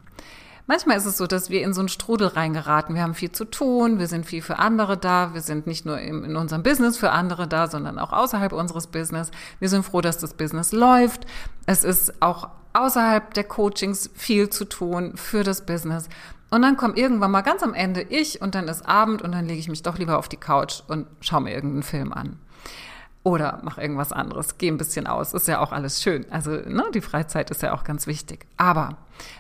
Manchmal 0.71 0.99
ist 0.99 1.05
es 1.05 1.17
so, 1.17 1.27
dass 1.27 1.51
wir 1.51 1.63
in 1.63 1.75
so 1.75 1.81
einen 1.81 1.89
Strudel 1.89 2.29
reingeraten. 2.29 2.95
Wir 2.95 3.03
haben 3.03 3.17
viel 3.17 3.33
zu 3.33 3.45
tun, 3.45 3.99
wir 3.99 4.07
sind 4.07 4.25
viel 4.25 4.41
für 4.41 4.61
andere 4.61 4.97
da, 4.97 5.35
wir 5.35 5.41
sind 5.41 5.67
nicht 5.67 5.85
nur 5.85 5.99
in 5.99 6.37
unserem 6.37 6.63
Business 6.63 6.97
für 6.97 7.11
andere 7.11 7.49
da, 7.49 7.67
sondern 7.67 7.99
auch 7.99 8.13
außerhalb 8.13 8.53
unseres 8.53 8.87
Business. 8.87 9.33
Wir 9.59 9.69
sind 9.69 9.83
froh, 9.85 10.01
dass 10.01 10.19
das 10.19 10.35
Business 10.35 10.71
läuft. 10.71 11.27
Es 11.67 11.83
ist 11.83 12.23
auch 12.23 12.51
außerhalb 12.73 13.35
der 13.35 13.43
Coachings 13.43 14.11
viel 14.15 14.49
zu 14.49 14.65
tun 14.65 15.17
für 15.17 15.43
das 15.43 15.67
Business. 15.67 16.09
Und 16.51 16.63
dann 16.63 16.77
kommt 16.77 16.97
irgendwann 16.97 17.33
mal 17.33 17.41
ganz 17.41 17.65
am 17.65 17.75
Ende 17.75 18.03
ich 18.03 18.41
und 18.41 18.55
dann 18.55 18.69
ist 18.69 18.87
Abend 18.87 19.23
und 19.23 19.33
dann 19.33 19.47
lege 19.47 19.59
ich 19.59 19.69
mich 19.69 19.83
doch 19.83 19.99
lieber 19.99 20.19
auf 20.19 20.29
die 20.29 20.37
Couch 20.37 20.85
und 20.87 21.09
schaue 21.21 21.41
mir 21.41 21.53
irgendeinen 21.53 21.83
Film 21.83 22.13
an. 22.13 22.39
Oder 23.23 23.61
mach 23.63 23.77
irgendwas 23.77 24.13
anderes, 24.13 24.57
geh 24.57 24.69
ein 24.69 24.79
bisschen 24.79 25.07
aus, 25.07 25.35
ist 25.35 25.47
ja 25.47 25.61
auch 25.61 25.73
alles 25.73 26.03
schön. 26.03 26.25
Also 26.31 26.53
ne, 26.53 26.85
die 26.95 27.03
Freizeit 27.03 27.51
ist 27.51 27.63
ja 27.63 27.75
auch 27.75 27.85
ganz 27.85 28.07
wichtig. 28.07 28.47
Aber 28.57 28.97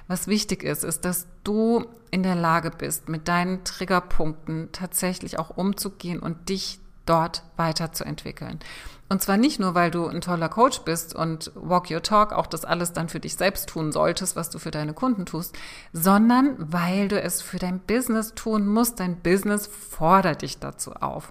was 0.06 0.26
wichtig 0.26 0.62
ist, 0.62 0.84
ist, 0.84 1.06
dass 1.06 1.26
du 1.44 1.86
in 2.10 2.22
der 2.22 2.34
Lage 2.34 2.70
bist, 2.70 3.08
mit 3.08 3.26
deinen 3.26 3.64
Triggerpunkten 3.64 4.68
tatsächlich 4.72 5.38
auch 5.38 5.56
umzugehen 5.56 6.20
und 6.20 6.50
dich 6.50 6.78
dort 7.06 7.42
weiterzuentwickeln. 7.56 8.60
Und 9.08 9.20
zwar 9.20 9.36
nicht 9.36 9.58
nur, 9.58 9.74
weil 9.74 9.90
du 9.90 10.06
ein 10.06 10.20
toller 10.20 10.48
Coach 10.48 10.82
bist 10.82 11.16
und 11.16 11.50
Walk 11.56 11.90
Your 11.90 12.02
Talk 12.02 12.32
auch 12.32 12.46
das 12.46 12.64
alles 12.64 12.92
dann 12.92 13.08
für 13.08 13.18
dich 13.18 13.34
selbst 13.34 13.68
tun 13.68 13.90
solltest, 13.90 14.36
was 14.36 14.50
du 14.50 14.60
für 14.60 14.70
deine 14.70 14.92
Kunden 14.92 15.26
tust, 15.26 15.58
sondern 15.92 16.54
weil 16.58 17.08
du 17.08 17.20
es 17.20 17.42
für 17.42 17.58
dein 17.58 17.80
Business 17.80 18.34
tun 18.34 18.68
musst. 18.68 19.00
Dein 19.00 19.16
Business 19.16 19.66
fordert 19.66 20.42
dich 20.42 20.60
dazu 20.60 20.92
auf. 20.92 21.30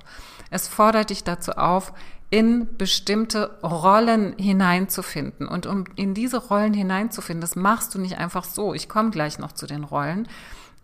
Es 0.51 0.68
fordert 0.68 1.10
dich 1.10 1.24
dazu 1.24 1.53
auf, 1.53 1.94
in 2.29 2.77
bestimmte 2.77 3.59
Rollen 3.63 4.38
hineinzufinden. 4.38 5.48
Und 5.48 5.65
um 5.65 5.86
in 5.95 6.13
diese 6.13 6.38
Rollen 6.38 6.74
hineinzufinden, 6.74 7.41
das 7.41 7.55
machst 7.55 7.95
du 7.95 8.00
nicht 8.00 8.17
einfach 8.17 8.43
so. 8.43 8.74
Ich 8.74 8.88
komme 8.88 9.09
gleich 9.09 9.39
noch 9.39 9.51
zu 9.51 9.65
den 9.65 9.83
Rollen. 9.83 10.27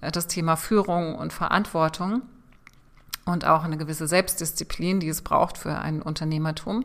Äh, 0.02 0.12
das 0.12 0.28
Thema 0.28 0.56
Führung 0.56 1.16
und 1.16 1.34
Verantwortung 1.34 2.24
und 3.26 3.46
auch 3.46 3.64
eine 3.64 3.78
gewisse 3.78 4.08
Selbstdisziplin, 4.08 5.00
die 5.00 5.10
es 5.10 5.22
braucht 5.22 5.58
für 5.58 5.78
ein 5.78 6.02
Unternehmertum. 6.02 6.84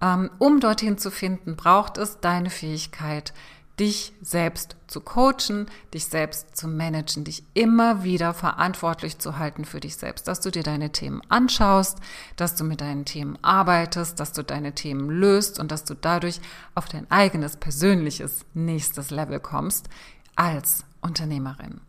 Ähm, 0.00 0.30
um 0.38 0.60
dorthin 0.60 0.98
zu 0.98 1.10
finden, 1.10 1.56
braucht 1.56 1.98
es 1.98 2.20
deine 2.20 2.50
Fähigkeit, 2.50 3.32
dich 3.78 4.12
selbst 4.20 4.76
zu 4.88 5.00
coachen, 5.00 5.66
dich 5.94 6.06
selbst 6.06 6.56
zu 6.56 6.68
managen, 6.68 7.24
dich 7.24 7.44
immer 7.54 8.02
wieder 8.02 8.34
verantwortlich 8.34 9.18
zu 9.18 9.38
halten 9.38 9.64
für 9.64 9.80
dich 9.80 9.96
selbst, 9.96 10.28
dass 10.28 10.40
du 10.40 10.50
dir 10.50 10.62
deine 10.62 10.92
Themen 10.92 11.22
anschaust, 11.30 11.98
dass 12.36 12.56
du 12.56 12.64
mit 12.64 12.82
deinen 12.82 13.06
Themen 13.06 13.38
arbeitest, 13.42 14.20
dass 14.20 14.32
du 14.32 14.42
deine 14.42 14.74
Themen 14.74 15.08
löst 15.08 15.58
und 15.58 15.72
dass 15.72 15.84
du 15.84 15.94
dadurch 15.94 16.40
auf 16.74 16.88
dein 16.88 17.10
eigenes 17.10 17.56
persönliches 17.56 18.44
nächstes 18.52 19.10
Level 19.10 19.40
kommst 19.40 19.88
als 20.36 20.84
Unternehmerin. 21.00 21.80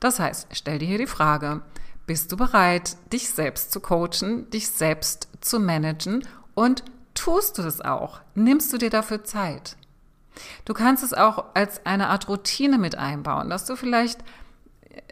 Das 0.00 0.18
heißt, 0.18 0.48
stell 0.52 0.78
dir 0.78 0.88
hier 0.88 0.98
die 0.98 1.06
Frage, 1.06 1.62
bist 2.06 2.32
du 2.32 2.36
bereit, 2.36 2.96
dich 3.12 3.30
selbst 3.30 3.72
zu 3.72 3.80
coachen, 3.80 4.50
dich 4.50 4.68
selbst 4.68 5.28
zu 5.40 5.58
managen 5.60 6.26
und 6.54 6.84
tust 7.14 7.58
du 7.58 7.62
das 7.62 7.80
auch? 7.80 8.20
Nimmst 8.34 8.72
du 8.72 8.78
dir 8.78 8.90
dafür 8.90 9.24
Zeit? 9.24 9.76
Du 10.64 10.74
kannst 10.74 11.02
es 11.02 11.14
auch 11.14 11.44
als 11.54 11.84
eine 11.86 12.08
Art 12.08 12.28
Routine 12.28 12.78
mit 12.78 12.96
einbauen, 12.96 13.50
dass 13.50 13.64
du 13.64 13.76
vielleicht 13.76 14.18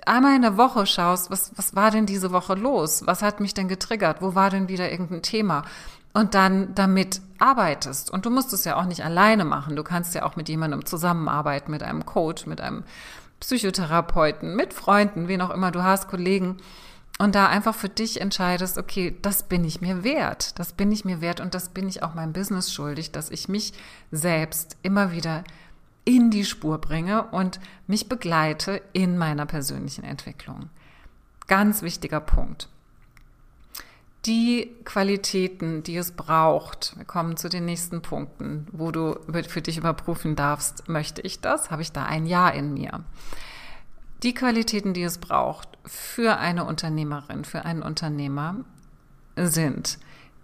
einmal 0.06 0.36
in 0.36 0.42
der 0.42 0.56
Woche 0.56 0.86
schaust, 0.86 1.30
was, 1.30 1.52
was 1.56 1.74
war 1.74 1.90
denn 1.90 2.06
diese 2.06 2.32
Woche 2.32 2.54
los? 2.54 3.06
Was 3.06 3.22
hat 3.22 3.40
mich 3.40 3.54
denn 3.54 3.68
getriggert? 3.68 4.22
Wo 4.22 4.34
war 4.34 4.50
denn 4.50 4.68
wieder 4.68 4.90
irgendein 4.90 5.22
Thema? 5.22 5.64
Und 6.12 6.34
dann 6.34 6.74
damit 6.74 7.22
arbeitest. 7.38 8.10
Und 8.10 8.26
du 8.26 8.30
musst 8.30 8.52
es 8.52 8.64
ja 8.64 8.76
auch 8.76 8.84
nicht 8.84 9.04
alleine 9.04 9.44
machen. 9.44 9.76
Du 9.76 9.82
kannst 9.82 10.14
ja 10.14 10.24
auch 10.24 10.36
mit 10.36 10.48
jemandem 10.48 10.84
zusammenarbeiten, 10.84 11.70
mit 11.70 11.82
einem 11.82 12.04
Coach, 12.04 12.46
mit 12.46 12.60
einem 12.60 12.84
Psychotherapeuten, 13.40 14.54
mit 14.54 14.74
Freunden, 14.74 15.26
wen 15.26 15.40
auch 15.40 15.50
immer 15.50 15.70
du 15.70 15.82
hast, 15.82 16.08
Kollegen 16.08 16.58
und 17.22 17.36
da 17.36 17.46
einfach 17.46 17.76
für 17.76 17.88
dich 17.88 18.20
entscheidest, 18.20 18.78
okay, 18.78 19.16
das 19.22 19.44
bin 19.44 19.64
ich 19.64 19.80
mir 19.80 20.02
wert, 20.02 20.58
das 20.58 20.72
bin 20.72 20.90
ich 20.90 21.04
mir 21.04 21.20
wert 21.20 21.38
und 21.38 21.54
das 21.54 21.68
bin 21.68 21.88
ich 21.88 22.02
auch 22.02 22.14
meinem 22.14 22.32
Business 22.32 22.72
schuldig, 22.72 23.12
dass 23.12 23.30
ich 23.30 23.48
mich 23.48 23.74
selbst 24.10 24.76
immer 24.82 25.12
wieder 25.12 25.44
in 26.04 26.32
die 26.32 26.44
Spur 26.44 26.78
bringe 26.78 27.22
und 27.28 27.60
mich 27.86 28.08
begleite 28.08 28.82
in 28.92 29.18
meiner 29.18 29.46
persönlichen 29.46 30.02
Entwicklung. 30.02 30.68
Ganz 31.46 31.82
wichtiger 31.82 32.18
Punkt. 32.18 32.68
Die 34.26 34.74
Qualitäten, 34.84 35.84
die 35.84 35.98
es 35.98 36.10
braucht, 36.10 36.96
wir 36.96 37.04
kommen 37.04 37.36
zu 37.36 37.48
den 37.48 37.66
nächsten 37.66 38.02
Punkten, 38.02 38.66
wo 38.72 38.90
du 38.90 39.20
für 39.46 39.62
dich 39.62 39.78
überprüfen 39.78 40.34
darfst, 40.34 40.88
möchte 40.88 41.20
ich 41.22 41.40
das? 41.40 41.70
Habe 41.70 41.82
ich 41.82 41.92
da 41.92 42.04
ein 42.04 42.26
Ja 42.26 42.48
in 42.48 42.74
mir? 42.74 43.04
Die 44.22 44.34
Qualitäten, 44.34 44.94
die 44.94 45.02
es 45.02 45.18
braucht 45.18 45.68
für 45.84 46.38
eine 46.38 46.64
Unternehmerin, 46.64 47.44
für 47.44 47.64
einen 47.64 47.82
Unternehmer, 47.82 48.56
sind 49.36 49.98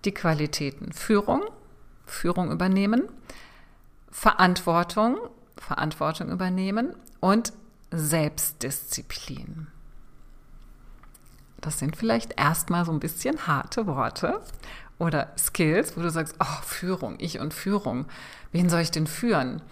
die 0.04 0.12
Qualitäten 0.12 0.92
Führung, 0.92 1.42
Führung 2.04 2.50
übernehmen, 2.50 3.02
Verantwortung, 4.10 5.16
Verantwortung 5.56 6.30
übernehmen 6.30 6.94
und 7.20 7.52
Selbstdisziplin. 7.90 9.68
Das 11.60 11.78
sind 11.78 11.96
vielleicht 11.96 12.38
erstmal 12.38 12.84
so 12.84 12.92
ein 12.92 13.00
bisschen 13.00 13.46
harte 13.46 13.86
Worte 13.86 14.40
oder 14.98 15.32
Skills, 15.38 15.96
wo 15.96 16.00
du 16.00 16.10
sagst, 16.10 16.34
oh, 16.40 16.62
Führung, 16.62 17.16
ich 17.18 17.38
und 17.38 17.54
Führung. 17.54 18.06
Wen 18.50 18.68
soll 18.68 18.80
ich 18.80 18.90
denn 18.90 19.06
führen? 19.06 19.62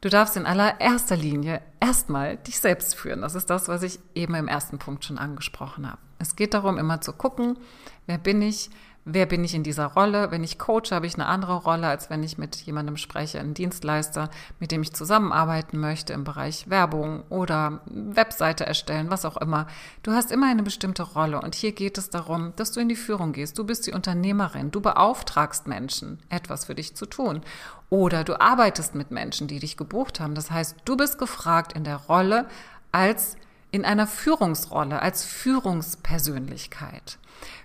Du 0.00 0.08
darfst 0.08 0.36
in 0.36 0.46
allererster 0.46 1.16
Linie 1.16 1.60
erstmal 1.78 2.38
dich 2.38 2.58
selbst 2.58 2.94
führen. 2.94 3.20
Das 3.20 3.34
ist 3.34 3.50
das, 3.50 3.68
was 3.68 3.82
ich 3.82 3.98
eben 4.14 4.34
im 4.34 4.48
ersten 4.48 4.78
Punkt 4.78 5.04
schon 5.04 5.18
angesprochen 5.18 5.86
habe. 5.86 6.00
Es 6.18 6.36
geht 6.36 6.54
darum, 6.54 6.78
immer 6.78 7.00
zu 7.00 7.12
gucken, 7.12 7.58
wer 8.06 8.18
bin 8.18 8.40
ich, 8.40 8.70
wer 9.12 9.26
bin 9.26 9.44
ich 9.44 9.54
in 9.54 9.62
dieser 9.62 9.86
Rolle. 9.86 10.30
Wenn 10.30 10.44
ich 10.44 10.58
coache, 10.58 10.92
habe 10.92 11.06
ich 11.06 11.14
eine 11.14 11.26
andere 11.26 11.54
Rolle, 11.56 11.88
als 11.88 12.10
wenn 12.10 12.22
ich 12.22 12.38
mit 12.38 12.56
jemandem 12.56 12.96
spreche, 12.96 13.40
einen 13.40 13.54
Dienstleister, 13.54 14.30
mit 14.58 14.72
dem 14.72 14.82
ich 14.82 14.92
zusammenarbeiten 14.92 15.78
möchte 15.78 16.12
im 16.12 16.24
Bereich 16.24 16.70
Werbung 16.70 17.22
oder 17.28 17.80
Webseite 17.86 18.66
erstellen, 18.66 19.10
was 19.10 19.24
auch 19.24 19.36
immer. 19.36 19.66
Du 20.02 20.12
hast 20.12 20.30
immer 20.30 20.50
eine 20.50 20.62
bestimmte 20.62 21.02
Rolle 21.02 21.40
und 21.40 21.54
hier 21.54 21.72
geht 21.72 21.98
es 21.98 22.10
darum, 22.10 22.52
dass 22.56 22.72
du 22.72 22.80
in 22.80 22.88
die 22.88 22.96
Führung 22.96 23.32
gehst. 23.32 23.58
Du 23.58 23.64
bist 23.64 23.86
die 23.86 23.92
Unternehmerin, 23.92 24.70
du 24.70 24.80
beauftragst 24.80 25.66
Menschen, 25.66 26.18
etwas 26.28 26.66
für 26.66 26.74
dich 26.74 26.94
zu 26.94 27.06
tun. 27.06 27.42
Oder 27.90 28.22
du 28.22 28.40
arbeitest 28.40 28.94
mit 28.94 29.10
Menschen, 29.10 29.48
die 29.48 29.58
dich 29.58 29.76
gebucht 29.76 30.20
haben. 30.20 30.34
Das 30.34 30.50
heißt, 30.50 30.76
du 30.84 30.96
bist 30.96 31.18
gefragt 31.18 31.72
in 31.72 31.84
der 31.84 31.96
Rolle 31.96 32.46
als 32.92 33.36
in 33.70 33.84
einer 33.84 34.06
Führungsrolle, 34.06 35.00
als 35.00 35.24
Führungspersönlichkeit. 35.24 37.18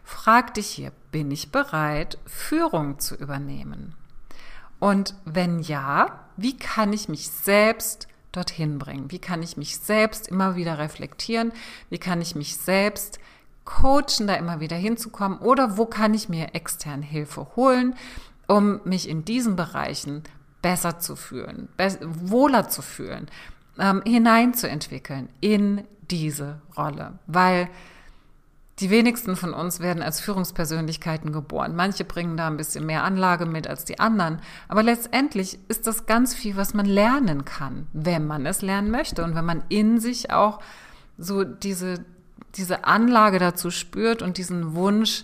Frag 0.04 0.54
dich 0.54 0.68
hier, 0.68 0.92
bin 1.12 1.32
ich 1.32 1.52
bereit, 1.52 2.18
Führung 2.26 3.00
zu 3.00 3.16
übernehmen? 3.16 3.96
Und 4.80 5.16
wenn 5.26 5.60
ja, 5.60 6.26
wie 6.38 6.58
kann 6.58 6.94
ich 6.94 7.10
mich 7.10 7.30
selbst 7.30 8.08
dorthin 8.32 8.78
bringen? 8.78 9.12
Wie 9.12 9.20
kann 9.20 9.42
ich 9.42 9.58
mich 9.58 9.78
selbst 9.78 10.28
immer 10.28 10.56
wieder 10.56 10.78
reflektieren? 10.78 11.54
Wie 11.90 11.98
kann 11.98 12.22
ich 12.22 12.36
mich 12.36 12.58
selbst 12.58 13.20
coachen, 13.64 14.28
da 14.28 14.36
immer 14.36 14.60
wieder 14.60 14.76
hinzukommen? 14.76 15.40
Oder 15.40 15.78
wo 15.78 15.86
kann 15.86 16.14
ich 16.14 16.30
mir 16.30 16.54
extern 16.54 17.02
Hilfe 17.02 17.48
holen, 17.56 17.96
um 18.48 18.82
mich 18.84 19.10
in 19.10 19.26
diesen 19.26 19.56
Bereichen 19.56 20.24
besser 20.62 21.00
zu 21.00 21.16
fühlen, 21.16 21.70
wohler 22.02 22.70
zu 22.70 22.82
fühlen, 22.82 23.28
ähm, 23.80 24.02
hineinzuentwickeln 24.06 25.30
in 25.42 25.84
diese 26.10 26.62
Rolle? 26.78 27.20
Weil 27.28 27.70
die 28.80 28.90
wenigsten 28.90 29.38
von 29.38 29.54
uns 29.54 29.80
werden 29.80 30.04
als 30.04 30.20
Führungspersönlichkeiten 30.20 31.32
geboren. 31.32 31.76
Manche 31.76 32.04
bringen 32.04 32.36
da 32.36 32.48
ein 32.48 32.58
bisschen 32.58 32.86
mehr 32.86 33.06
Anlage 33.06 33.46
mit 33.46 33.68
als 33.68 33.86
die 33.86 34.00
anderen. 34.00 34.42
Aber 34.68 34.84
letztendlich 34.84 35.60
ist 35.70 35.88
das 35.88 36.06
ganz 36.06 36.36
viel, 36.36 36.58
was 36.58 36.74
man 36.74 36.86
lernen 36.86 37.46
kann, 37.46 37.88
wenn 37.94 38.28
man 38.28 38.46
es 38.46 38.62
lernen 38.62 38.92
möchte 38.92 39.24
und 39.24 39.34
wenn 39.34 39.46
man 39.46 39.64
in 39.70 40.00
sich 40.00 40.32
auch 40.32 40.60
so 41.18 41.46
diese, 41.46 42.04
diese 42.56 42.84
Anlage 42.84 43.40
dazu 43.40 43.72
spürt 43.72 44.22
und 44.22 44.38
diesen 44.38 44.76
Wunsch 44.76 45.24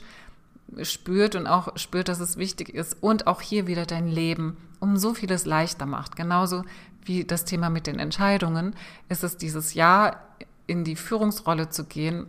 spürt 0.83 1.35
und 1.35 1.47
auch 1.47 1.77
spürt, 1.77 2.07
dass 2.07 2.19
es 2.19 2.37
wichtig 2.37 2.69
ist 2.69 2.97
und 3.01 3.27
auch 3.27 3.41
hier 3.41 3.67
wieder 3.67 3.85
dein 3.85 4.07
Leben 4.07 4.57
um 4.79 4.97
so 4.97 5.13
vieles 5.13 5.45
leichter 5.45 5.85
macht. 5.85 6.15
Genauso 6.15 6.63
wie 7.03 7.23
das 7.23 7.45
Thema 7.45 7.69
mit 7.69 7.87
den 7.87 7.99
Entscheidungen 7.99 8.75
ist 9.09 9.23
es 9.23 9.37
dieses 9.37 9.73
Jahr 9.73 10.21
in 10.67 10.83
die 10.83 10.95
Führungsrolle 10.95 11.69
zu 11.69 11.85
gehen 11.85 12.27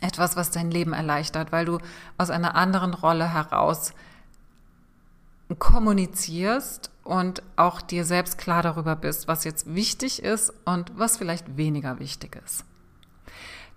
etwas, 0.00 0.36
was 0.36 0.50
dein 0.50 0.70
Leben 0.70 0.92
erleichtert, 0.92 1.52
weil 1.52 1.64
du 1.64 1.78
aus 2.18 2.30
einer 2.30 2.54
anderen 2.54 2.94
Rolle 2.94 3.32
heraus 3.32 3.92
kommunizierst 5.58 6.90
und 7.04 7.42
auch 7.56 7.80
dir 7.80 8.04
selbst 8.04 8.38
klar 8.38 8.62
darüber 8.62 8.96
bist, 8.96 9.28
was 9.28 9.44
jetzt 9.44 9.74
wichtig 9.74 10.22
ist 10.22 10.52
und 10.66 10.92
was 10.96 11.16
vielleicht 11.16 11.56
weniger 11.56 11.98
wichtig 12.00 12.40
ist. 12.44 12.64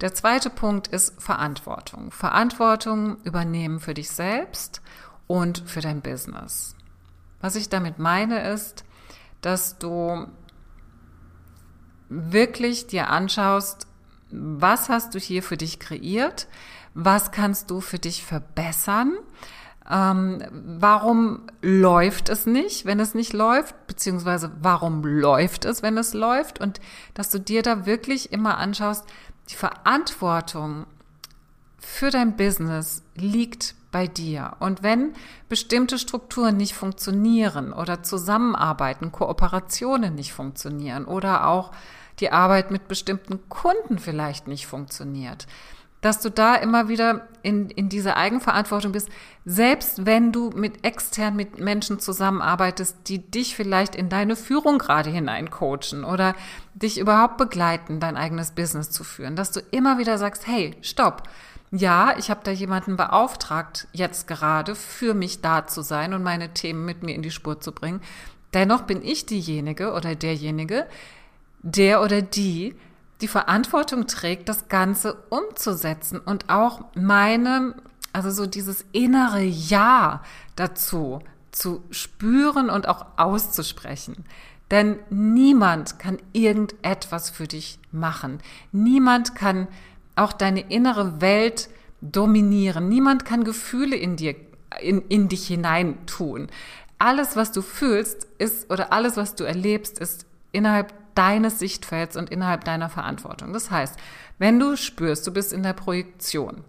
Der 0.01 0.15
zweite 0.15 0.49
Punkt 0.49 0.87
ist 0.87 1.21
Verantwortung. 1.21 2.11
Verantwortung 2.11 3.17
übernehmen 3.23 3.79
für 3.79 3.93
dich 3.93 4.09
selbst 4.09 4.81
und 5.27 5.63
für 5.67 5.81
dein 5.81 6.01
Business. 6.01 6.75
Was 7.39 7.55
ich 7.55 7.69
damit 7.69 7.99
meine 7.99 8.49
ist, 8.49 8.83
dass 9.41 9.77
du 9.77 10.27
wirklich 12.09 12.87
dir 12.87 13.09
anschaust, 13.09 13.87
was 14.31 14.89
hast 14.89 15.13
du 15.13 15.19
hier 15.19 15.43
für 15.43 15.57
dich 15.57 15.79
kreiert? 15.79 16.47
Was 16.93 17.31
kannst 17.31 17.69
du 17.69 17.79
für 17.79 17.99
dich 17.99 18.25
verbessern? 18.25 19.17
Ähm, 19.89 20.43
warum 20.79 21.47
läuft 21.61 22.29
es 22.29 22.45
nicht, 22.45 22.85
wenn 22.85 22.99
es 22.99 23.13
nicht 23.13 23.33
läuft? 23.33 23.75
Beziehungsweise 23.87 24.51
warum 24.61 25.03
läuft 25.03 25.65
es, 25.65 25.81
wenn 25.83 25.97
es 25.97 26.13
läuft? 26.13 26.59
Und 26.59 26.79
dass 27.13 27.29
du 27.29 27.39
dir 27.39 27.61
da 27.61 27.85
wirklich 27.85 28.31
immer 28.31 28.57
anschaust, 28.57 29.05
die 29.51 29.55
Verantwortung 29.55 30.85
für 31.77 32.09
dein 32.09 32.37
Business 32.37 33.03
liegt 33.15 33.75
bei 33.91 34.07
dir. 34.07 34.55
Und 34.59 34.83
wenn 34.83 35.13
bestimmte 35.49 35.99
Strukturen 35.99 36.57
nicht 36.57 36.73
funktionieren 36.73 37.73
oder 37.73 38.03
Zusammenarbeiten, 38.03 39.11
Kooperationen 39.11 40.15
nicht 40.15 40.33
funktionieren 40.33 41.05
oder 41.05 41.47
auch 41.47 41.71
die 42.19 42.31
Arbeit 42.31 42.71
mit 42.71 42.87
bestimmten 42.87 43.49
Kunden 43.49 43.99
vielleicht 43.99 44.47
nicht 44.47 44.67
funktioniert. 44.67 45.47
Dass 46.01 46.19
du 46.19 46.29
da 46.29 46.55
immer 46.55 46.87
wieder 46.87 47.27
in, 47.43 47.69
in 47.69 47.89
dieser 47.89 48.17
Eigenverantwortung 48.17 48.91
bist, 48.91 49.09
selbst 49.45 50.05
wenn 50.05 50.31
du 50.31 50.49
mit 50.49 50.83
extern 50.83 51.35
mit 51.35 51.59
Menschen 51.59 51.99
zusammenarbeitest, 51.99 52.97
die 53.07 53.19
dich 53.19 53.55
vielleicht 53.55 53.95
in 53.95 54.09
deine 54.09 54.35
Führung 54.35 54.79
gerade 54.79 55.09
hineincoachen 55.09 56.03
oder 56.03 56.35
dich 56.73 56.99
überhaupt 56.99 57.37
begleiten, 57.37 57.99
dein 57.99 58.17
eigenes 58.17 58.51
Business 58.51 58.89
zu 58.89 59.03
führen, 59.03 59.35
dass 59.35 59.51
du 59.51 59.59
immer 59.71 59.97
wieder 59.97 60.17
sagst, 60.17 60.47
hey, 60.47 60.75
stopp, 60.81 61.23
ja, 61.71 62.15
ich 62.17 62.29
habe 62.29 62.41
da 62.43 62.51
jemanden 62.51 62.97
beauftragt, 62.97 63.87
jetzt 63.93 64.27
gerade 64.27 64.75
für 64.75 65.13
mich 65.13 65.41
da 65.41 65.67
zu 65.67 65.81
sein 65.81 66.13
und 66.13 66.21
meine 66.21 66.53
Themen 66.53 66.85
mit 66.85 67.01
mir 67.01 67.15
in 67.15 67.21
die 67.21 67.31
Spur 67.31 67.61
zu 67.61 67.71
bringen. 67.71 68.01
Dennoch 68.53 68.81
bin 68.81 69.01
ich 69.03 69.25
diejenige 69.25 69.93
oder 69.93 70.15
derjenige, 70.15 70.85
der 71.63 72.01
oder 72.01 72.21
die 72.21 72.75
die 73.21 73.27
Verantwortung 73.27 74.07
trägt, 74.07 74.49
das 74.49 74.67
Ganze 74.67 75.15
umzusetzen 75.29 76.19
und 76.19 76.49
auch 76.49 76.81
meine, 76.95 77.75
also 78.13 78.31
so 78.31 78.45
dieses 78.45 78.85
innere 78.91 79.41
Ja 79.41 80.23
dazu 80.55 81.21
zu 81.51 81.83
spüren 81.91 82.69
und 82.69 82.87
auch 82.87 83.05
auszusprechen. 83.17 84.25
Denn 84.71 84.99
niemand 85.09 85.99
kann 85.99 86.17
irgendetwas 86.31 87.29
für 87.29 87.47
dich 87.47 87.77
machen. 87.91 88.39
Niemand 88.71 89.35
kann 89.35 89.67
auch 90.15 90.33
deine 90.33 90.71
innere 90.71 91.19
Welt 91.19 91.69
dominieren. 91.99 92.87
Niemand 92.87 93.25
kann 93.25 93.43
Gefühle 93.43 93.97
in 93.97 94.15
dir, 94.15 94.35
in, 94.81 95.01
in 95.09 95.27
dich 95.27 95.45
hinein 95.47 96.05
tun. 96.05 96.47
Alles, 96.97 97.35
was 97.35 97.51
du 97.51 97.61
fühlst, 97.61 98.27
ist, 98.37 98.71
oder 98.71 98.93
alles, 98.93 99.17
was 99.17 99.35
du 99.35 99.43
erlebst, 99.43 99.99
ist 99.99 100.25
innerhalb 100.51 100.93
deines 101.15 101.59
Sichtfelds 101.59 102.15
und 102.15 102.29
innerhalb 102.29 102.63
deiner 102.63 102.89
Verantwortung. 102.89 103.53
Das 103.53 103.71
heißt, 103.71 103.97
wenn 104.39 104.59
du 104.59 104.75
spürst, 104.77 105.27
du 105.27 105.31
bist 105.31 105.53
in 105.53 105.63
der 105.63 105.73
Projektion, 105.73 106.63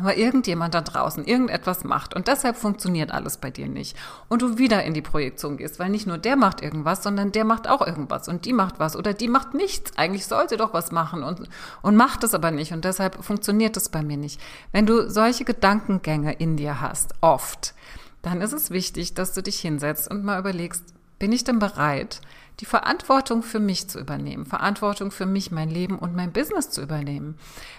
aber 0.00 0.16
irgendjemand 0.16 0.72
da 0.72 0.80
draußen 0.80 1.26
irgendetwas 1.26 1.84
macht 1.84 2.14
und 2.14 2.26
deshalb 2.26 2.56
funktioniert 2.56 3.10
alles 3.10 3.36
bei 3.36 3.50
dir 3.50 3.68
nicht 3.68 3.94
und 4.28 4.40
du 4.40 4.56
wieder 4.56 4.82
in 4.84 4.94
die 4.94 5.02
Projektion 5.02 5.58
gehst, 5.58 5.78
weil 5.78 5.90
nicht 5.90 6.06
nur 6.06 6.16
der 6.16 6.36
macht 6.36 6.62
irgendwas, 6.62 7.02
sondern 7.02 7.30
der 7.30 7.44
macht 7.44 7.68
auch 7.68 7.86
irgendwas 7.86 8.26
und 8.26 8.46
die 8.46 8.54
macht 8.54 8.78
was 8.78 8.96
oder 8.96 9.12
die 9.12 9.28
macht 9.28 9.52
nichts. 9.52 9.96
Eigentlich 9.98 10.24
sollte 10.24 10.56
doch 10.56 10.72
was 10.72 10.92
machen 10.92 11.22
und, 11.22 11.46
und 11.82 11.96
macht 11.96 12.24
es 12.24 12.32
aber 12.32 12.50
nicht 12.50 12.72
und 12.72 12.86
deshalb 12.86 13.22
funktioniert 13.22 13.76
es 13.76 13.90
bei 13.90 14.02
mir 14.02 14.16
nicht. 14.16 14.40
Wenn 14.72 14.86
du 14.86 15.10
solche 15.10 15.44
Gedankengänge 15.44 16.32
in 16.32 16.56
dir 16.56 16.80
hast, 16.80 17.12
oft, 17.20 17.74
dann 18.22 18.40
ist 18.40 18.52
es 18.52 18.70
wichtig, 18.70 19.12
dass 19.12 19.34
du 19.34 19.42
dich 19.42 19.60
hinsetzt 19.60 20.10
und 20.10 20.24
mal 20.24 20.38
überlegst, 20.38 20.94
bin 21.18 21.32
ich 21.32 21.44
denn 21.44 21.58
bereit, 21.58 22.20
die 22.60 22.66
Verantwortung 22.66 23.42
für 23.42 23.60
mich 23.60 23.88
zu 23.88 23.98
übernehmen, 23.98 24.46
Verantwortung 24.46 25.10
für 25.10 25.26
mich, 25.26 25.50
mein 25.50 25.70
Leben 25.70 25.98
und 25.98 26.14
mein 26.14 26.32
Business 26.32 26.70
zu 26.70 26.82
übernehmen. 26.82 27.36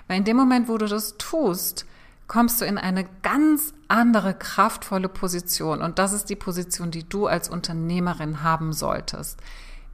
Weil 0.07 0.17
in 0.17 0.23
dem 0.23 0.37
Moment, 0.37 0.67
wo 0.67 0.77
du 0.77 0.87
das 0.87 1.17
tust, 1.17 1.85
kommst 2.27 2.61
du 2.61 2.65
in 2.65 2.77
eine 2.77 3.05
ganz 3.21 3.73
andere 3.87 4.33
kraftvolle 4.33 5.09
Position. 5.09 5.81
Und 5.81 5.99
das 5.99 6.13
ist 6.13 6.29
die 6.29 6.35
Position, 6.35 6.91
die 6.91 7.07
du 7.07 7.27
als 7.27 7.49
Unternehmerin 7.49 8.43
haben 8.43 8.73
solltest. 8.73 9.39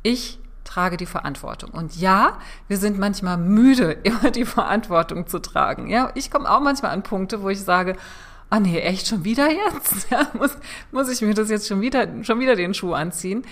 Ich 0.04 0.40
trage 0.64 0.98
die 0.98 1.06
Verantwortung. 1.06 1.72
Und 1.72 1.96
ja, 1.98 2.38
wir 2.68 2.78
sind 2.78 3.00
manchmal 3.00 3.38
müde, 3.38 3.92
immer 4.04 4.32
die 4.32 4.46
Verantwortung 4.46 5.28
zu 5.28 5.40
tragen. 5.40 5.90
Ja, 5.90 6.12
ich 6.16 6.32
komme 6.32 6.50
auch 6.50 6.62
manchmal 6.62 6.92
an 6.92 7.04
Punkte, 7.04 7.42
wo 7.42 7.50
ich 7.50 7.62
sage, 7.62 7.96
ah 8.50 8.60
nee, 8.60 8.80
echt 8.80 9.08
schon 9.08 9.24
wieder 9.24 9.50
jetzt? 9.52 10.08
Ja, 10.12 10.28
muss, 10.34 10.52
muss 10.92 11.10
ich 11.10 11.22
mir 11.22 11.34
das 11.34 11.50
jetzt 11.50 11.68
schon 11.68 11.82
wieder, 11.82 12.08
schon 12.24 12.40
wieder 12.40 12.56
den 12.56 12.74
Schuh 12.74 12.94
anziehen? 12.94 13.44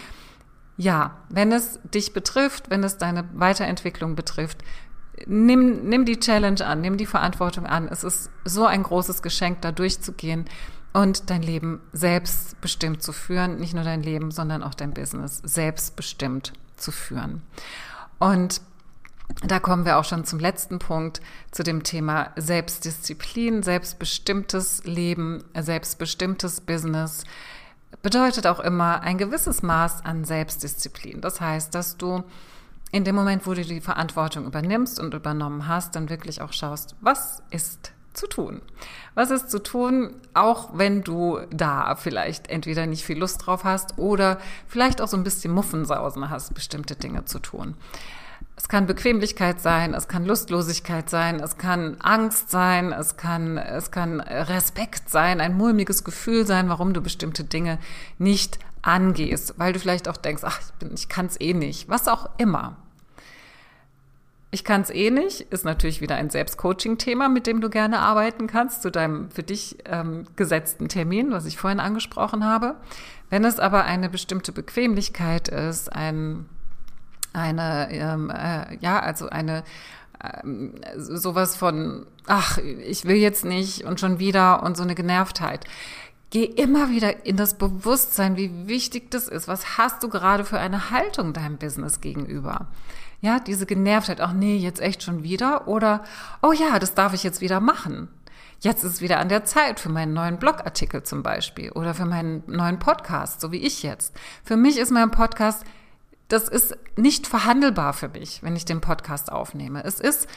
Ja, 0.78 1.18
wenn 1.30 1.52
es 1.52 1.80
dich 1.84 2.14
betrifft, 2.14 2.70
wenn 2.70 2.84
es 2.84 2.98
deine 2.98 3.28
Weiterentwicklung 3.34 4.16
betrifft, 4.16 4.64
nimm, 5.26 5.90
nimm 5.90 6.06
die 6.06 6.20
Challenge 6.20 6.64
an, 6.64 6.82
nimm 6.82 6.98
die 6.98 7.08
Verantwortung 7.08 7.66
an. 7.66 7.88
Es 7.88 8.04
ist 8.04 8.30
so 8.46 8.66
ein 8.66 8.84
großes 8.84 9.22
Geschenk, 9.24 9.62
da 9.62 9.72
durchzugehen 9.72 10.46
und 10.94 11.30
dein 11.30 11.42
Leben 11.42 11.82
selbstbestimmt 11.94 13.02
zu 13.02 13.12
führen. 13.12 13.58
Nicht 13.58 13.74
nur 13.74 13.84
dein 13.84 14.04
Leben, 14.04 14.32
sondern 14.32 14.64
auch 14.64 14.76
dein 14.76 14.94
Business 14.94 15.42
selbstbestimmt 15.44 16.54
zu 16.76 16.92
führen. 16.92 17.42
Und 18.20 18.62
da 19.46 19.60
kommen 19.60 19.86
wir 19.86 19.98
auch 19.98 20.06
schon 20.06 20.26
zum 20.26 20.40
letzten 20.40 20.80
Punkt, 20.80 21.22
zu 21.52 21.64
dem 21.64 21.84
Thema 21.84 22.32
Selbstdisziplin, 22.38 23.62
selbstbestimmtes 23.62 24.86
Leben, 24.86 25.44
selbstbestimmtes 25.54 26.62
Business 26.62 27.24
bedeutet 28.02 28.48
auch 28.48 28.60
immer 28.60 29.02
ein 29.02 29.18
gewisses 29.18 29.64
Maß 29.64 30.06
an 30.06 30.24
Selbstdisziplin. 30.24 31.22
Das 31.22 31.42
heißt, 31.42 31.74
dass 31.74 31.98
du 31.98 32.24
in 32.92 33.04
dem 33.04 33.16
Moment, 33.16 33.46
wo 33.46 33.54
du 33.54 33.64
die 33.64 33.82
Verantwortung 33.82 34.46
übernimmst 34.46 35.00
und 35.00 35.14
übernommen 35.14 35.68
hast, 35.68 35.96
dann 35.96 36.10
wirklich 36.10 36.42
auch 36.42 36.54
schaust, 36.54 36.96
was 37.02 37.44
ist 37.50 37.92
zu 38.14 38.28
tun? 38.28 38.62
Was 39.14 39.32
ist 39.32 39.52
zu 39.52 39.62
tun, 39.62 40.16
auch 40.34 40.70
wenn 40.74 41.04
du 41.04 41.40
da 41.52 41.96
vielleicht 41.96 42.50
entweder 42.50 42.86
nicht 42.86 43.06
viel 43.06 43.18
Lust 43.18 43.46
drauf 43.46 43.64
hast 43.64 43.98
oder 43.98 44.40
vielleicht 44.68 45.02
auch 45.02 45.08
so 45.08 45.18
ein 45.18 45.24
bisschen 45.24 45.54
Muffensausen 45.54 46.30
hast, 46.30 46.54
bestimmte 46.54 46.96
Dinge 46.96 47.26
zu 47.26 47.40
tun. 47.40 47.76
Es 48.58 48.68
kann 48.68 48.88
Bequemlichkeit 48.88 49.62
sein, 49.62 49.94
es 49.94 50.08
kann 50.08 50.26
Lustlosigkeit 50.26 51.12
sein, 51.12 51.40
es 51.40 51.58
kann 51.58 51.98
Angst 52.02 52.50
sein, 52.50 52.92
es 52.92 53.16
kann, 53.16 53.58
es 53.60 53.92
kann 53.92 54.20
Respekt 54.20 55.10
sein, 55.10 55.40
ein 55.40 55.56
mulmiges 55.56 56.04
Gefühl 56.04 56.46
sein, 56.48 56.68
warum 56.68 56.92
du 56.94 57.02
bestimmte 57.02 57.44
Dinge 57.44 57.78
nicht 58.18 58.58
angehst, 58.82 59.54
weil 59.58 59.74
du 59.74 59.80
vielleicht 59.80 60.10
auch 60.10 60.18
denkst, 60.18 60.42
ach, 60.44 60.60
ich, 60.82 60.92
ich 60.92 61.08
kann 61.08 61.28
es 61.28 61.40
eh 61.40 61.54
nicht, 61.54 61.88
was 61.88 62.08
auch 62.08 62.32
immer. 62.40 62.78
Ich 64.50 64.64
kann 64.64 64.82
es 64.82 64.90
eh 64.90 65.12
nicht, 65.12 65.42
ist 65.42 65.66
natürlich 65.66 66.02
wieder 66.02 66.16
ein 66.16 66.32
Selbstcoaching-Thema, 66.32 67.30
mit 67.30 67.46
dem 67.46 67.62
du 67.62 67.70
gerne 67.70 68.00
arbeiten 68.00 68.48
kannst, 68.48 68.82
zu 68.82 68.90
deinem 68.90 69.30
für 69.30 69.44
dich 69.44 69.78
ähm, 69.86 70.26
gesetzten 70.36 70.88
Termin, 70.90 71.32
was 71.32 71.46
ich 71.46 71.58
vorhin 71.58 71.80
angesprochen 71.80 72.44
habe. 72.44 72.76
Wenn 73.30 73.46
es 73.46 73.60
aber 73.60 73.84
eine 73.84 74.10
bestimmte 74.10 74.52
Bequemlichkeit 74.52 75.48
ist, 75.50 75.94
ein 75.94 76.50
eine, 77.38 77.90
ähm, 77.92 78.30
äh, 78.30 78.78
ja, 78.80 79.00
also 79.00 79.30
eine, 79.30 79.64
ähm, 80.44 80.76
sowas 80.96 81.56
von, 81.56 82.06
ach, 82.26 82.58
ich 82.58 83.06
will 83.06 83.16
jetzt 83.16 83.46
nicht 83.46 83.84
und 83.84 84.00
schon 84.00 84.20
wieder 84.20 84.64
und 84.64 84.76
so 84.78 84.84
eine 84.84 84.96
Genervtheit. 84.96 85.66
Geh 86.30 86.44
immer 86.44 86.90
wieder 86.90 87.26
in 87.26 87.38
das 87.38 87.58
Bewusstsein, 87.58 88.36
wie 88.36 88.68
wichtig 88.68 89.12
das 89.12 89.30
ist. 89.30 89.48
Was 89.48 89.78
hast 89.78 90.04
du 90.04 90.10
gerade 90.10 90.44
für 90.44 90.60
eine 90.60 90.92
Haltung 90.92 91.32
deinem 91.32 91.58
Business 91.58 92.02
gegenüber? 92.02 92.68
Ja, 93.22 93.40
diese 93.40 93.66
Genervtheit, 93.66 94.20
ach 94.20 94.34
nee, 94.34 94.58
jetzt 94.58 94.82
echt 94.82 95.04
schon 95.04 95.24
wieder 95.24 95.68
oder, 95.68 96.04
oh 96.42 96.52
ja, 96.52 96.80
das 96.80 96.94
darf 96.94 97.14
ich 97.14 97.24
jetzt 97.24 97.42
wieder 97.42 97.60
machen. 97.60 98.10
Jetzt 98.60 98.84
ist 98.84 98.94
es 98.94 99.02
wieder 99.02 99.20
an 99.20 99.30
der 99.30 99.46
Zeit 99.46 99.80
für 99.80 99.90
meinen 99.90 100.14
neuen 100.14 100.38
Blogartikel 100.38 101.04
zum 101.04 101.22
Beispiel 101.22 101.72
oder 101.72 101.94
für 101.94 102.06
meinen 102.06 102.44
neuen 102.48 102.80
Podcast, 102.80 103.40
so 103.40 103.52
wie 103.52 103.58
ich 103.58 103.84
jetzt. 103.84 104.16
Für 104.44 104.58
mich 104.58 104.78
ist 104.78 104.92
mein 104.92 105.12
Podcast, 105.12 105.64
das 106.28 106.50
ist 106.50 106.78
nicht 106.96 107.28
verhandelbar 107.28 107.94
für 107.94 108.10
mich, 108.10 108.44
wenn 108.44 108.56
ich 108.56 108.66
den 108.66 108.82
Podcast 108.82 109.32
aufnehme. 109.32 109.84
Es 109.84 110.00
ist 110.00 110.28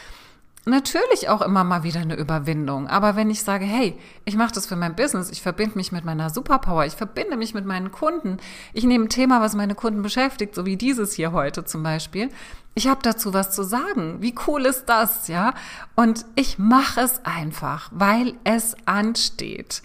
natürlich 0.66 1.29
auch 1.29 1.40
immer 1.40 1.64
mal 1.64 1.83
wieder 1.83 2.00
eine 2.00 2.16
Überwindung. 2.16 2.87
Aber 2.88 3.16
wenn 3.16 3.31
ich 3.31 3.42
sage, 3.42 3.64
hey, 3.64 3.98
ich 4.24 4.37
mache 4.37 4.53
das 4.53 4.66
für 4.66 4.76
mein 4.76 4.94
Business, 4.94 5.31
ich 5.31 5.42
verbinde 5.42 5.76
mich 5.76 5.90
mit 5.90 6.05
meiner 6.05 6.31
Superpower, 6.31 6.85
ich 6.85 6.94
verbinde 6.94 7.37
mich 7.37 7.55
mit 7.55 7.64
meinen 7.64 7.90
Kunden, 7.90 8.38
ich 8.72 8.85
nehme 8.85 9.07
ein 9.07 9.09
Thema, 9.09 9.40
was 9.40 9.55
meine 9.55 9.74
Kunden 9.74 10.03
beschäftigt, 10.03 10.55
so 10.55 10.66
wie 10.66 10.76
dieses 10.76 11.14
hier 11.14 11.33
heute 11.33 11.64
zum 11.64 11.83
Beispiel. 11.83 12.29
Ich 12.74 12.87
habe 12.87 13.00
dazu 13.03 13.35
was 13.35 13.50
zu 13.50 13.62
sagen. 13.62 14.18
Wie 14.20 14.35
cool 14.46 14.66
ist 14.66 14.85
das, 14.87 15.29
ja? 15.29 15.55
Und 15.96 16.24
ich 16.37 16.59
mache 16.59 17.00
es 17.00 17.24
einfach, 17.24 17.90
weil 17.92 18.35
es 18.44 18.76
ansteht 18.87 19.83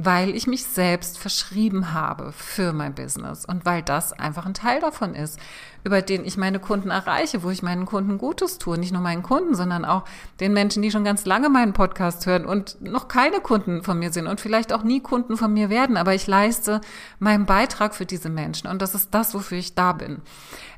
weil 0.00 0.36
ich 0.36 0.46
mich 0.46 0.62
selbst 0.62 1.18
verschrieben 1.18 1.92
habe 1.92 2.30
für 2.30 2.72
mein 2.72 2.94
Business 2.94 3.44
und 3.44 3.66
weil 3.66 3.82
das 3.82 4.12
einfach 4.12 4.46
ein 4.46 4.54
Teil 4.54 4.80
davon 4.80 5.16
ist, 5.16 5.40
über 5.82 6.02
den 6.02 6.24
ich 6.24 6.36
meine 6.36 6.60
Kunden 6.60 6.90
erreiche, 6.90 7.42
wo 7.42 7.50
ich 7.50 7.64
meinen 7.64 7.84
Kunden 7.84 8.16
Gutes 8.16 8.58
tue, 8.58 8.78
nicht 8.78 8.92
nur 8.92 9.02
meinen 9.02 9.24
Kunden, 9.24 9.56
sondern 9.56 9.84
auch 9.84 10.04
den 10.38 10.52
Menschen, 10.52 10.84
die 10.84 10.92
schon 10.92 11.02
ganz 11.02 11.24
lange 11.24 11.48
meinen 11.48 11.72
Podcast 11.72 12.26
hören 12.26 12.46
und 12.46 12.80
noch 12.80 13.08
keine 13.08 13.40
Kunden 13.40 13.82
von 13.82 13.98
mir 13.98 14.12
sind 14.12 14.28
und 14.28 14.40
vielleicht 14.40 14.72
auch 14.72 14.84
nie 14.84 15.00
Kunden 15.00 15.36
von 15.36 15.52
mir 15.52 15.68
werden, 15.68 15.96
aber 15.96 16.14
ich 16.14 16.28
leiste 16.28 16.80
meinen 17.18 17.44
Beitrag 17.44 17.92
für 17.92 18.06
diese 18.06 18.30
Menschen 18.30 18.68
und 18.68 18.80
das 18.80 18.94
ist 18.94 19.12
das, 19.12 19.34
wofür 19.34 19.58
ich 19.58 19.74
da 19.74 19.94
bin. 19.94 20.22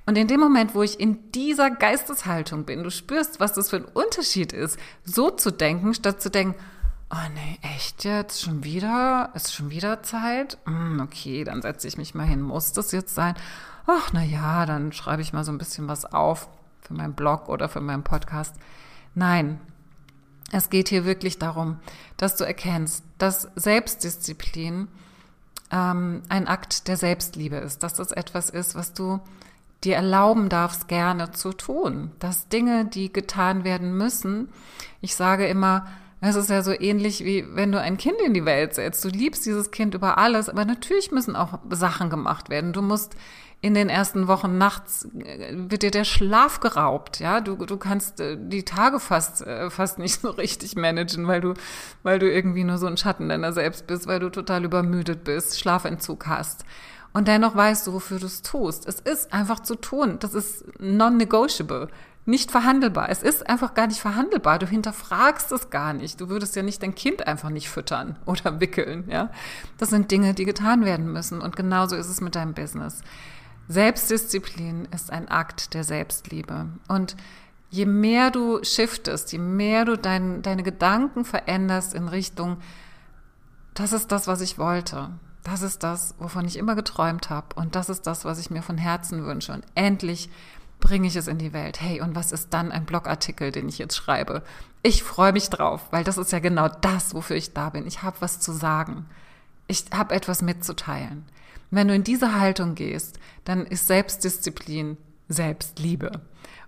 Und 0.07 0.17
in 0.17 0.29
dem 0.29 0.41
Moment, 0.41 0.75
wo 0.75 0.83
ich 0.83 0.99
in 0.99 1.31
dieser 1.33 1.71
Geisteshaltung 1.71 2.65
bin, 2.65 2.83
du 2.83 2.91
spürst, 2.91 3.39
was 3.39 3.53
das 3.53 3.69
für 3.69 3.77
ein 3.77 3.85
Unterschied 3.85 4.55
ist, 4.55 4.79
so 5.05 5.29
zu 5.29 5.51
denken, 5.51 5.93
statt 5.93 6.23
zu 6.23 6.31
denken, 6.31 6.55
Oh 7.13 7.29
nee, 7.35 7.59
echt 7.63 8.05
jetzt? 8.05 8.41
Schon 8.41 8.63
wieder? 8.63 9.31
Ist 9.35 9.53
schon 9.53 9.71
wieder 9.71 10.03
Zeit? 10.05 10.59
Hm, 10.65 11.01
okay, 11.01 11.43
dann 11.43 11.61
setze 11.61 11.89
ich 11.89 11.99
mich 11.99 12.15
mal 12.15 12.27
hin. 12.27 12.41
Muss 12.41 12.73
das 12.73 12.93
jetzt 12.93 13.17
sein? 13.17 13.35
Ach, 13.87 14.11
na 14.13 14.23
ja, 14.23 14.65
dann 14.65 14.93
schreibe 14.93 15.21
ich 15.21 15.33
mal 15.33 15.43
so 15.43 15.51
ein 15.51 15.59
bisschen 15.59 15.89
was 15.89 16.05
auf 16.05 16.49
für 16.81 16.95
meinen 16.95 17.15
Blog 17.15 17.49
oder 17.49 17.69
für 17.69 17.81
meinen 17.81 18.05
Podcast. 18.05 18.55
Nein, 19.17 19.61
es 20.53 20.71
geht 20.71 20.89
hier 20.89 21.05
wirklich 21.05 21.39
darum, 21.39 21.81
dass 22.17 22.37
du 22.37 22.45
erkennst, 22.45 23.05
dass 23.19 23.49
Selbstdisziplin 23.57 24.87
ähm, 25.73 26.23
ein 26.29 26.47
Akt 26.47 26.87
der 26.87 26.97
Selbstliebe 26.97 27.57
ist, 27.57 27.83
dass 27.83 27.95
das 27.95 28.13
etwas 28.13 28.51
ist, 28.51 28.77
was 28.77 28.93
du 28.93 29.19
dir 29.83 29.97
erlauben 29.97 30.49
darfst, 30.49 30.87
gerne 30.87 31.33
zu 31.33 31.53
tun. 31.53 32.13
Dass 32.21 32.49
Dinge, 32.49 32.85
die 32.85 33.13
getan 33.13 33.65
werden 33.65 33.97
müssen, 33.97 34.49
ich 35.01 35.17
sage 35.17 35.49
immer, 35.49 35.87
es 36.21 36.37
ist 36.37 36.51
ja 36.51 36.63
so 36.63 36.73
ähnlich 36.73 37.25
wie 37.25 37.47
wenn 37.55 37.73
du 37.73 37.81
ein 37.81 37.97
Kind 37.97 38.21
in 38.21 38.35
die 38.35 38.45
Welt 38.45 38.75
setzt. 38.75 39.05
Du 39.05 39.09
liebst 39.09 39.47
dieses 39.47 39.71
Kind 39.71 39.95
über 39.95 40.19
alles, 40.19 40.49
aber 40.49 40.65
natürlich 40.65 41.11
müssen 41.11 41.35
auch 41.35 41.59
Sachen 41.71 42.11
gemacht 42.11 42.51
werden. 42.51 42.73
Du 42.73 42.83
musst 42.83 43.17
in 43.63 43.75
den 43.75 43.89
ersten 43.91 44.27
Wochen 44.27 44.57
nachts 44.57 45.07
äh, 45.19 45.55
wird 45.55 45.83
dir 45.83 45.91
der 45.91 46.05
Schlaf 46.05 46.61
geraubt, 46.61 47.21
ja. 47.21 47.41
Du, 47.41 47.57
du 47.57 47.77
kannst 47.77 48.21
äh, 48.21 48.37
die 48.39 48.65
Tage 48.65 49.01
fast, 49.01 49.43
äh, 49.43 49.71
fast 49.71 49.99
nicht 49.99 50.21
so 50.21 50.31
richtig 50.31 50.77
managen, 50.77 51.27
weil 51.27 51.41
du, 51.41 51.55
weil 52.03 52.19
du 52.19 52.31
irgendwie 52.31 52.65
nur 52.65 52.79
so 52.79 52.87
ein 52.87 52.97
Schatten 52.97 53.29
deiner 53.29 53.53
selbst 53.53 53.87
bist, 53.87 54.07
weil 54.07 54.21
du 54.21 54.31
total 54.31 54.65
übermüdet 54.65 55.25
bist, 55.25 55.59
Schlafentzug 55.61 56.27
hast. 56.27 56.65
Und 57.13 57.29
dennoch 57.29 57.57
weißt 57.57 57.87
du, 57.87 57.93
wofür 57.93 58.19
du 58.19 58.27
es 58.27 58.43
tust. 58.43 58.87
Es 58.87 59.01
ist 59.01 59.33
einfach 59.33 59.61
zu 59.61 59.75
tun. 59.75 60.19
Das 60.21 60.33
ist 60.33 60.65
non-negotiable 60.79 61.89
nicht 62.27 62.51
verhandelbar. 62.51 63.09
Es 63.09 63.23
ist 63.23 63.49
einfach 63.49 63.75
gar 63.75 63.87
nicht 63.87 64.01
verhandelbar. 64.01 64.59
Du 64.59 64.67
hinterfragst 64.67 65.51
es 65.53 65.71
gar 65.71 65.93
nicht. 65.93 66.21
Du 66.21 66.29
würdest 66.29 66.55
ja 66.55 66.63
nicht 66.63 66.83
dein 66.83 66.95
Kind 66.95 67.27
einfach 67.27 67.51
nicht 67.51 67.69
füttern 67.69 68.17
oder 68.27 68.61
wickeln, 68.61 69.05
ja. 69.09 69.31
Das 69.79 69.91
sind 69.91 70.11
Dinge, 70.11 70.35
die 70.35 70.45
getan 70.45 70.85
werden 70.85 71.13
müssen. 71.13 71.41
Und 71.41 71.57
genauso 71.57 71.97
ist 71.97 72.09
es 72.09 72.21
mit 72.21 72.35
deinem 72.35 72.55
Business. 72.55 73.01
Selbstdisziplin 73.69 74.89
ist 74.93 75.13
ein 75.13 75.29
Akt 75.29 75.75
der 75.75 75.85
Selbstliebe. 75.85 76.67
Und 76.89 77.17
je 77.71 77.87
mehr 77.87 78.31
du 78.31 78.63
shiftest, 78.65 79.33
je 79.33 79.39
mehr 79.39 79.85
du 79.85 79.97
dein, 79.97 80.43
deine 80.43 80.63
Gedanken 80.63 81.25
veränderst 81.25 81.95
in 81.95 82.09
Richtung, 82.09 82.59
das 83.75 83.93
ist 83.93 84.13
das, 84.13 84.27
was 84.27 84.41
ich 84.41 84.59
wollte. 84.59 85.11
Das 85.45 85.63
ist 85.63 85.83
das, 85.83 86.15
wovon 86.19 86.45
ich 86.45 86.59
immer 86.59 86.75
geträumt 86.75 87.31
habe. 87.31 87.55
Und 87.55 87.75
das 87.75 87.89
ist 87.89 88.07
das, 88.07 88.25
was 88.25 88.39
ich 88.39 88.51
mir 88.51 88.63
von 88.63 88.77
Herzen 88.77 89.25
wünsche. 89.25 89.53
Und 89.53 89.65
endlich 89.75 90.29
bringe 90.81 91.07
ich 91.07 91.17
es 91.17 91.29
in 91.29 91.39
die 91.39 91.53
Welt. 91.53 91.81
Hey, 91.81 92.01
und 92.01 92.15
was 92.15 92.33
ist 92.33 92.53
dann 92.53 92.73
ein 92.73 92.87
Blogartikel, 92.87 93.53
den 93.53 93.69
ich 93.69 93.79
jetzt 93.79 93.97
schreibe? 93.97 94.43
Ich 94.83 95.03
freue 95.03 95.33
mich 95.33 95.51
drauf, 95.51 95.87
weil 95.91 96.05
das 96.05 96.19
ist 96.19 96.33
ja 96.33 96.39
genau 96.39 96.69
das, 96.69 97.15
wofür 97.15 97.37
ich 97.37 97.53
da 97.53 97.71
bin. 97.71 97.87
Ich 97.87 98.03
habe 98.03 98.17
was 98.21 98.41
zu 98.41 98.53
sagen. 98.53 99.07
Ich 99.67 99.85
habe 99.93 100.15
etwas 100.15 100.43
mitzuteilen. 100.43 101.25
Wenn 101.71 101.89
du 101.89 101.95
in 101.95 102.03
diese 102.03 102.41
Haltung 102.41 102.75
gehst, 102.75 103.21
dann 103.45 103.65
ist 103.65 103.87
Selbstdisziplin 103.87 104.97
Selbstliebe. 105.29 106.21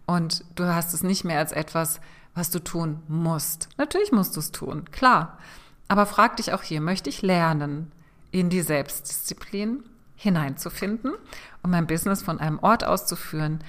Und 0.07 0.44
du 0.55 0.64
hast 0.64 0.94
es 0.94 1.03
nicht 1.03 1.25
mehr 1.25 1.38
als 1.38 1.53
etwas, 1.53 2.01
was 2.35 2.51
du 2.51 2.61
tun 2.61 3.03
musst. 3.09 3.68
Natürlich 3.77 4.12
musst 4.12 4.37
du 4.37 4.40
es 4.40 4.53
tun, 4.53 4.85
klar. 4.92 5.38
Aber 5.88 6.07
frag 6.07 6.37
dich 6.37 6.53
auch 6.53 6.62
hier, 6.62 6.81
möchte 6.81 7.11
ich 7.11 7.22
lernen, 7.22 7.92
in 8.31 8.48
die 8.48 8.62
Selbstdisziplin 8.62 9.83
hineinzufinden, 10.16 11.12
um 11.62 11.70
mein 11.70 11.87
Business 11.87 12.22
von 12.22 12.38
einem 12.38 12.59
Ort 12.61 12.85
auszuführen, 12.85 13.62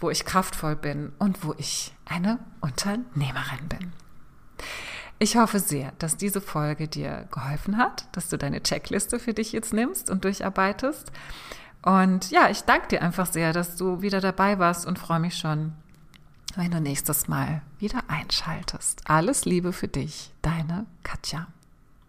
wo 0.00 0.10
ich 0.10 0.24
kraftvoll 0.24 0.76
bin 0.76 1.12
und 1.18 1.44
wo 1.44 1.54
ich 1.58 1.94
eine 2.04 2.38
Unternehmerin 2.60 3.68
bin. 3.68 3.92
Ich 5.18 5.36
hoffe 5.36 5.60
sehr, 5.60 5.92
dass 5.98 6.18
diese 6.18 6.42
Folge 6.42 6.88
dir 6.88 7.26
geholfen 7.30 7.78
hat, 7.78 8.06
dass 8.12 8.28
du 8.28 8.36
deine 8.36 8.62
Checkliste 8.62 9.18
für 9.18 9.32
dich 9.32 9.52
jetzt 9.52 9.72
nimmst 9.72 10.10
und 10.10 10.24
durcharbeitest. 10.24 11.10
Und 11.82 12.30
ja, 12.30 12.50
ich 12.50 12.62
danke 12.62 12.88
dir 12.88 13.02
einfach 13.02 13.26
sehr, 13.26 13.52
dass 13.52 13.76
du 13.76 14.02
wieder 14.02 14.20
dabei 14.20 14.58
warst 14.58 14.86
und 14.86 14.98
freue 14.98 15.20
mich 15.20 15.36
schon, 15.38 15.72
wenn 16.54 16.70
du 16.70 16.80
nächstes 16.80 17.28
Mal 17.28 17.62
wieder 17.78 18.02
einschaltest. 18.08 19.02
Alles 19.06 19.44
Liebe 19.46 19.72
für 19.72 19.88
dich, 19.88 20.32
deine 20.42 20.84
Katja. 21.02 21.46